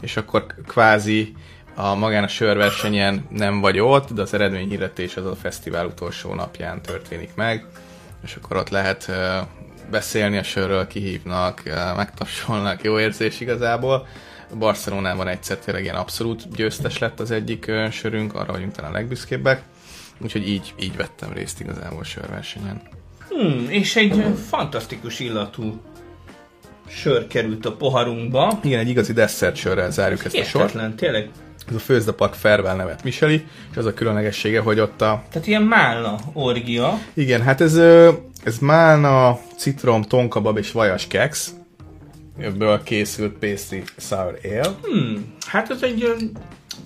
és 0.00 0.16
akkor 0.16 0.46
kvázi 0.66 1.34
a 1.74 1.94
magán 1.94 2.24
a 2.24 2.28
sörversenyen 2.28 3.26
nem 3.30 3.60
vagy 3.60 3.78
ott, 3.78 4.12
de 4.12 4.22
az 4.22 4.34
eredményhirdetés 4.34 5.16
az 5.16 5.26
a 5.26 5.36
fesztivál 5.36 5.86
utolsó 5.86 6.34
napján 6.34 6.82
történik 6.82 7.30
meg, 7.34 7.66
és 8.24 8.38
akkor 8.42 8.56
ott 8.56 8.68
lehet 8.68 9.06
ö, 9.08 9.38
beszélni 9.90 10.38
a 10.38 10.42
sörről, 10.42 10.86
kihívnak, 10.86 11.62
megtapsolnak, 11.96 12.82
jó 12.82 12.98
érzés 12.98 13.40
igazából. 13.40 14.06
Barcelonában 14.58 15.28
egyszer 15.28 15.56
tényleg 15.56 15.82
ilyen 15.82 15.94
abszolút 15.94 16.54
győztes 16.54 16.98
lett 16.98 17.20
az 17.20 17.30
egyik 17.30 17.66
ö, 17.66 17.86
sörünk, 17.90 18.34
arra 18.34 18.52
vagyunk 18.52 18.72
talán 18.72 18.90
a 18.90 18.94
legbüszkébbek, 18.94 19.62
úgyhogy 20.18 20.48
így, 20.48 20.74
így 20.80 20.96
vettem 20.96 21.32
részt 21.32 21.60
igazából 21.60 21.98
a 22.00 22.04
sörversenyen. 22.04 22.82
Hmm, 23.28 23.66
és 23.68 23.96
egy 23.96 24.24
fantasztikus 24.48 25.20
illatú 25.20 25.80
sör 26.88 27.26
került 27.26 27.66
a 27.66 27.72
poharunkba. 27.72 28.58
Igen, 28.62 28.78
egy 28.78 28.88
igazi 28.88 29.12
desszertsörrel 29.12 29.90
zárjuk 29.90 30.24
ezt 30.24 30.36
a 30.36 30.42
sort. 30.42 30.64
Értetlen, 30.64 30.96
tényleg. 30.96 31.30
Ez 31.68 31.74
a 31.74 31.78
Főzde 31.78 32.12
Park 32.12 32.34
Farewell 32.34 32.76
nevet 32.76 33.02
viseli, 33.02 33.46
és 33.70 33.76
az 33.76 33.86
a 33.86 33.94
különlegessége, 33.94 34.60
hogy 34.60 34.80
ott 34.80 35.00
a... 35.00 35.24
Tehát 35.30 35.46
ilyen 35.46 35.62
málna 35.62 36.18
orgia. 36.32 36.98
Igen, 37.14 37.42
hát 37.42 37.60
ez, 37.60 37.76
ez 38.44 38.58
málna, 38.60 39.38
citrom, 39.56 40.02
tonkabab 40.02 40.58
és 40.58 40.72
vajas 40.72 41.06
keks. 41.06 41.50
Ebből 42.38 42.82
készült 42.82 43.32
pastry 43.32 43.82
sour 43.96 44.38
ale. 44.44 44.70
Hmm, 44.82 45.34
hát 45.46 45.70
ez 45.70 45.82
egy, 45.82 46.14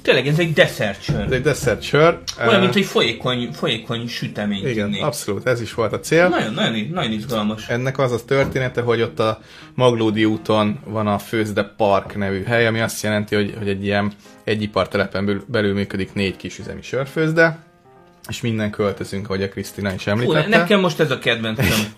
tényleg 0.02 0.26
ez 0.26 0.38
egy 0.38 0.52
desszert 0.52 1.08
Ez 1.08 1.30
egy 1.30 1.42
desszertsör. 1.42 2.18
Olyan, 2.40 2.54
Ö, 2.54 2.60
mint 2.60 2.74
egy 2.74 2.84
folyékony, 2.84 3.52
folyékony 3.52 4.06
sütemény 4.08 4.66
Igen, 4.68 4.84
tudnék. 4.84 5.02
abszolút, 5.02 5.46
ez 5.46 5.60
is 5.60 5.74
volt 5.74 5.92
a 5.92 6.00
cél. 6.00 6.28
Nagyon, 6.28 6.54
nagyon, 6.54 6.88
nagyon 6.92 7.12
izgalmas. 7.12 7.68
Ennek 7.68 7.98
az 7.98 8.12
a 8.12 8.24
története, 8.24 8.80
hogy 8.80 9.02
ott 9.02 9.18
a 9.18 9.40
Maglódi 9.74 10.24
úton 10.24 10.78
van 10.84 11.06
a 11.06 11.18
Főzde 11.18 11.62
Park 11.76 12.16
nevű 12.16 12.42
hely, 12.44 12.66
ami 12.66 12.80
azt 12.80 13.02
jelenti, 13.02 13.34
hogy, 13.34 13.54
hogy 13.58 13.68
egy 13.68 13.84
ilyen 13.84 14.12
egyipartelepen 14.44 15.24
belül, 15.24 15.44
belül 15.48 15.74
működik 15.74 16.12
négy 16.14 16.36
kisüzemi 16.36 16.82
sörfőzde, 16.82 17.58
és 18.28 18.40
minden 18.40 18.70
költözünk, 18.70 19.26
ahogy 19.26 19.42
a 19.42 19.48
Krisztina 19.48 19.92
is 19.92 20.04
Hú, 20.04 20.10
említette. 20.10 20.48
nekem 20.48 20.80
most 20.80 21.00
ez 21.00 21.10
a 21.10 21.18
kedvencem. 21.18 21.66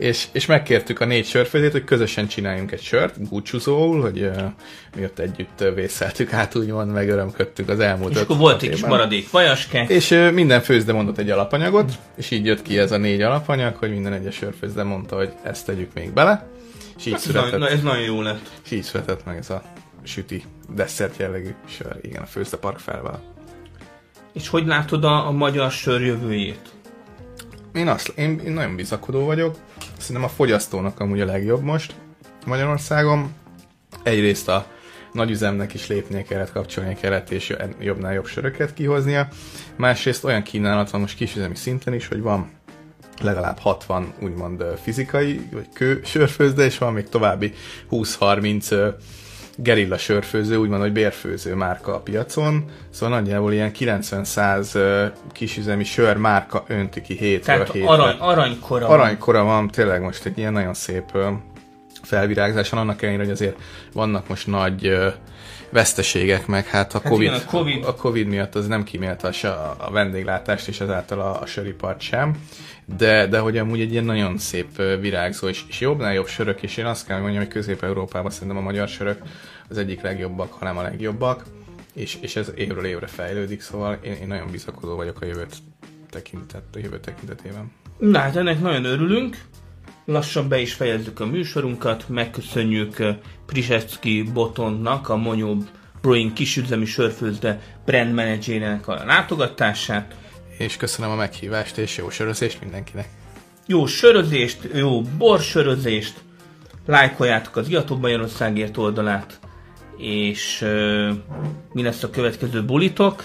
És, 0.00 0.26
és 0.32 0.46
megkértük 0.46 1.00
a 1.00 1.04
négy 1.04 1.26
sörfőzét, 1.26 1.72
hogy 1.72 1.84
közösen 1.84 2.28
csináljunk 2.28 2.72
egy 2.72 2.82
sört, 2.82 3.28
búcsúzóul, 3.28 4.00
hogy 4.00 4.20
uh, 4.20 4.42
mi 4.96 5.04
ott 5.04 5.18
együtt 5.18 5.64
vészeltük 5.74 6.32
át, 6.32 6.54
úgymond, 6.54 6.92
meg 6.92 7.08
örömködtük 7.08 7.68
az 7.68 7.80
elmúlt 7.80 8.14
És 8.14 8.20
akkor 8.20 8.36
volt 8.36 8.62
egy 8.62 8.70
kis 8.70 8.84
maradék 8.84 9.30
vajaske. 9.30 9.84
És 9.88 10.10
uh, 10.10 10.32
minden 10.32 10.60
főzde 10.60 10.92
mondott 10.92 11.18
egy 11.18 11.30
alapanyagot, 11.30 11.92
és 12.16 12.30
így 12.30 12.44
jött 12.44 12.62
ki 12.62 12.78
ez 12.78 12.92
a 12.92 12.96
négy 12.96 13.22
alapanyag, 13.22 13.76
hogy 13.76 13.90
minden 13.90 14.12
egyes 14.12 14.34
sörfőzde 14.34 14.82
mondta, 14.82 15.16
hogy 15.16 15.32
ezt 15.42 15.66
tegyük 15.66 15.94
még 15.94 16.12
bele, 16.12 16.48
és 16.98 17.06
így, 17.06 17.12
Ez, 17.12 17.26
nagyon, 17.26 17.42
született, 17.42 17.68
na, 17.68 17.68
ez 17.68 17.82
nagyon 17.82 18.04
jó 18.04 18.22
lett. 18.22 18.50
és 18.64 18.70
így 18.70 18.82
született 18.82 19.24
meg 19.24 19.36
ez 19.36 19.50
a 19.50 19.62
süti 20.02 20.42
desszert 20.74 21.16
jellegű 21.16 21.50
sör, 21.68 21.96
igen, 22.02 22.22
a 22.22 22.26
Főzde 22.26 22.56
Park 22.56 22.78
felvel. 22.78 23.22
És 24.32 24.48
hogy 24.48 24.66
látod 24.66 25.04
a, 25.04 25.26
a 25.26 25.30
magyar 25.30 25.70
sör 25.70 26.00
jövőjét? 26.00 26.70
Én, 27.74 27.88
azt, 27.88 28.08
én, 28.08 28.40
én 28.44 28.52
nagyon 28.52 28.76
bizakodó 28.76 29.24
vagyok. 29.24 29.56
Szerintem 30.00 30.24
a 30.24 30.34
fogyasztónak 30.34 31.00
amúgy 31.00 31.20
a 31.20 31.24
legjobb 31.24 31.62
most 31.62 31.94
Magyarországon. 32.46 33.34
Egyrészt 34.02 34.48
a 34.48 34.66
nagyüzemnek 35.12 35.74
is 35.74 35.86
lépnie 35.86 36.22
kellett, 36.22 36.52
kapcsolnia 36.52 36.94
kellett, 36.94 37.30
és 37.30 37.56
jobbnál 37.78 38.12
jobb 38.12 38.26
söröket 38.26 38.74
kihoznia. 38.74 39.28
Másrészt 39.76 40.24
olyan 40.24 40.42
kínálat 40.42 40.90
van 40.90 41.00
most 41.00 41.16
kisüzemi 41.16 41.54
szinten 41.54 41.94
is, 41.94 42.08
hogy 42.08 42.20
van 42.20 42.50
legalább 43.20 43.58
60 43.58 44.12
úgymond 44.20 44.64
fizikai, 44.82 45.48
vagy 45.52 45.68
kő 45.74 46.00
sörfőzde, 46.04 46.64
és 46.64 46.78
van 46.78 46.92
még 46.92 47.08
további 47.08 47.54
20-30 47.90 48.72
ö, 48.72 48.88
gerilla 49.62 49.98
sörfőző, 49.98 50.56
úgymond, 50.56 50.80
hogy 50.80 50.92
bérfőző 50.92 51.54
márka 51.54 51.94
a 51.94 51.98
piacon. 51.98 52.64
Szóval 52.90 53.20
nagyjából 53.20 53.52
ilyen 53.52 53.72
90-100 53.78 54.74
ö, 54.74 55.06
kisüzemi 55.32 55.84
sör 55.84 56.16
márka 56.16 56.64
önti 56.66 57.00
ki 57.00 57.16
hétről 57.16 57.56
Tehát 57.56 57.72
hétre. 57.72 57.88
arany, 57.88 58.16
aranykora. 58.18 58.86
van. 58.86 59.00
Aranykora 59.00 59.44
van, 59.44 59.68
tényleg 59.68 60.02
most 60.02 60.24
egy 60.24 60.38
ilyen 60.38 60.52
nagyon 60.52 60.74
szép 60.74 61.04
felvirágzás 62.02 62.70
van, 62.70 62.80
annak 62.80 63.02
ellenére, 63.02 63.22
hogy 63.22 63.32
azért 63.32 63.56
vannak 63.92 64.28
most 64.28 64.46
nagy 64.46 64.92
veszteségek, 65.70 66.46
meg 66.46 66.66
hát 66.66 66.94
a, 66.94 66.98
Hát 67.02 67.12
COVID, 67.12 67.26
igen, 67.28 67.40
a 67.40 67.50
Covid. 67.50 67.84
a 67.84 67.94
COVID 67.94 68.26
miatt 68.26 68.54
az 68.54 68.66
nem 68.66 68.84
kímélte 68.84 69.28
a, 69.28 69.32
se- 69.32 69.52
a 69.78 69.90
vendéglátást, 69.90 70.68
és 70.68 70.80
ezáltal 70.80 71.20
a, 71.20 71.40
a 71.40 71.46
söripart 71.46 72.00
sem, 72.00 72.34
de, 72.96 73.26
de 73.26 73.38
hogy 73.38 73.58
amúgy 73.58 73.80
egy 73.80 73.92
ilyen 73.92 74.04
nagyon 74.04 74.38
szép 74.38 74.82
virágzó, 75.00 75.48
és, 75.48 75.64
és 75.68 75.80
jobbnál 75.80 76.12
jobb 76.14 76.26
sörök, 76.26 76.62
és 76.62 76.76
én 76.76 76.86
azt 76.86 77.06
kell 77.06 77.20
mondjam, 77.20 77.42
hogy 77.42 77.52
Közép-Európában 77.52 78.30
szerintem 78.30 78.56
a 78.56 78.60
magyar 78.60 78.88
sörök 78.88 79.22
az 79.68 79.78
egyik 79.78 80.00
legjobbak, 80.00 80.52
hanem 80.52 80.76
a 80.78 80.82
legjobbak, 80.82 81.44
és, 81.94 82.18
és 82.20 82.36
ez 82.36 82.52
évről 82.54 82.84
évre 82.84 83.06
fejlődik, 83.06 83.60
szóval 83.60 83.98
én, 84.02 84.12
én 84.12 84.26
nagyon 84.26 84.50
bizakodó 84.50 84.96
vagyok 84.96 85.20
a 85.20 85.24
jövőt 85.26 85.56
tekintet, 86.10 86.62
a 86.74 86.78
jövő 86.78 87.00
tekintetében. 87.00 87.72
Na 87.98 88.18
hát 88.18 88.36
ennek 88.36 88.60
nagyon 88.60 88.84
örülünk. 88.84 89.36
Lassan 90.04 90.48
be 90.48 90.60
is 90.60 90.72
fejezzük 90.72 91.20
a 91.20 91.26
műsorunkat. 91.26 92.08
Megköszönjük 92.08 92.98
eh, 92.98 93.16
Prisecki 93.46 94.22
Botonnak, 94.22 95.08
a 95.08 95.16
Monyó 95.16 95.56
Brewing 96.00 96.32
kisüzemi 96.32 96.84
sörfőzde 96.84 97.60
brand 97.84 98.14
managerének 98.14 98.88
a 98.88 99.04
látogatását. 99.04 100.14
És 100.58 100.76
köszönöm 100.76 101.10
a 101.10 101.14
meghívást, 101.14 101.78
és 101.78 101.96
jó 101.96 102.10
sörözést 102.10 102.60
mindenkinek. 102.60 103.08
Jó 103.66 103.86
sörözést, 103.86 104.68
jó 104.74 105.02
borsörözést, 105.02 106.14
lájkoljátok 106.86 107.56
az 107.56 107.68
Iatok 107.68 108.00
Magyarországért 108.00 108.76
oldalát, 108.76 109.38
és 109.96 110.60
uh, 110.62 111.10
mi 111.72 111.82
lesz 111.82 112.02
a 112.02 112.10
következő 112.10 112.64
bulitok? 112.64 113.24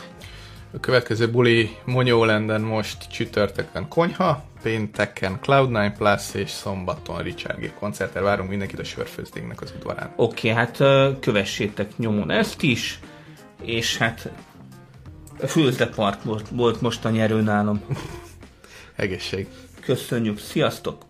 A 0.76 0.80
következő 0.80 1.32
buli 1.32 1.78
Monyólenden 1.86 2.62
most 2.62 3.08
csütörtökön 3.12 3.88
konyha, 3.88 4.44
pénteken 4.62 5.40
Cloud9 5.44 5.94
Plus 5.98 6.34
és 6.34 6.50
szombaton 6.50 7.22
Richard 7.22 7.60
G. 7.60 7.74
koncertre 7.80 8.22
várunk 8.22 8.50
mindenkit 8.50 8.80
a 8.80 8.84
sörfőzdénknek 8.84 9.62
az 9.62 9.74
udvarán. 9.78 10.14
Oké, 10.16 10.50
okay, 10.50 10.64
hát 10.64 10.78
kövessétek 11.20 11.98
nyomon 11.98 12.32
ezt 12.32 12.62
is, 12.62 13.00
és 13.62 13.98
hát 13.98 14.30
a 15.42 15.48
Főzde 15.48 15.88
Park 15.88 16.24
volt, 16.24 16.48
volt 16.50 16.82
most 16.82 17.06
a 17.06 17.10
nyerő 17.10 17.42
nálam. 17.42 17.82
Egészség! 18.96 19.48
Köszönjük, 19.80 20.40
sziasztok! 20.40 21.06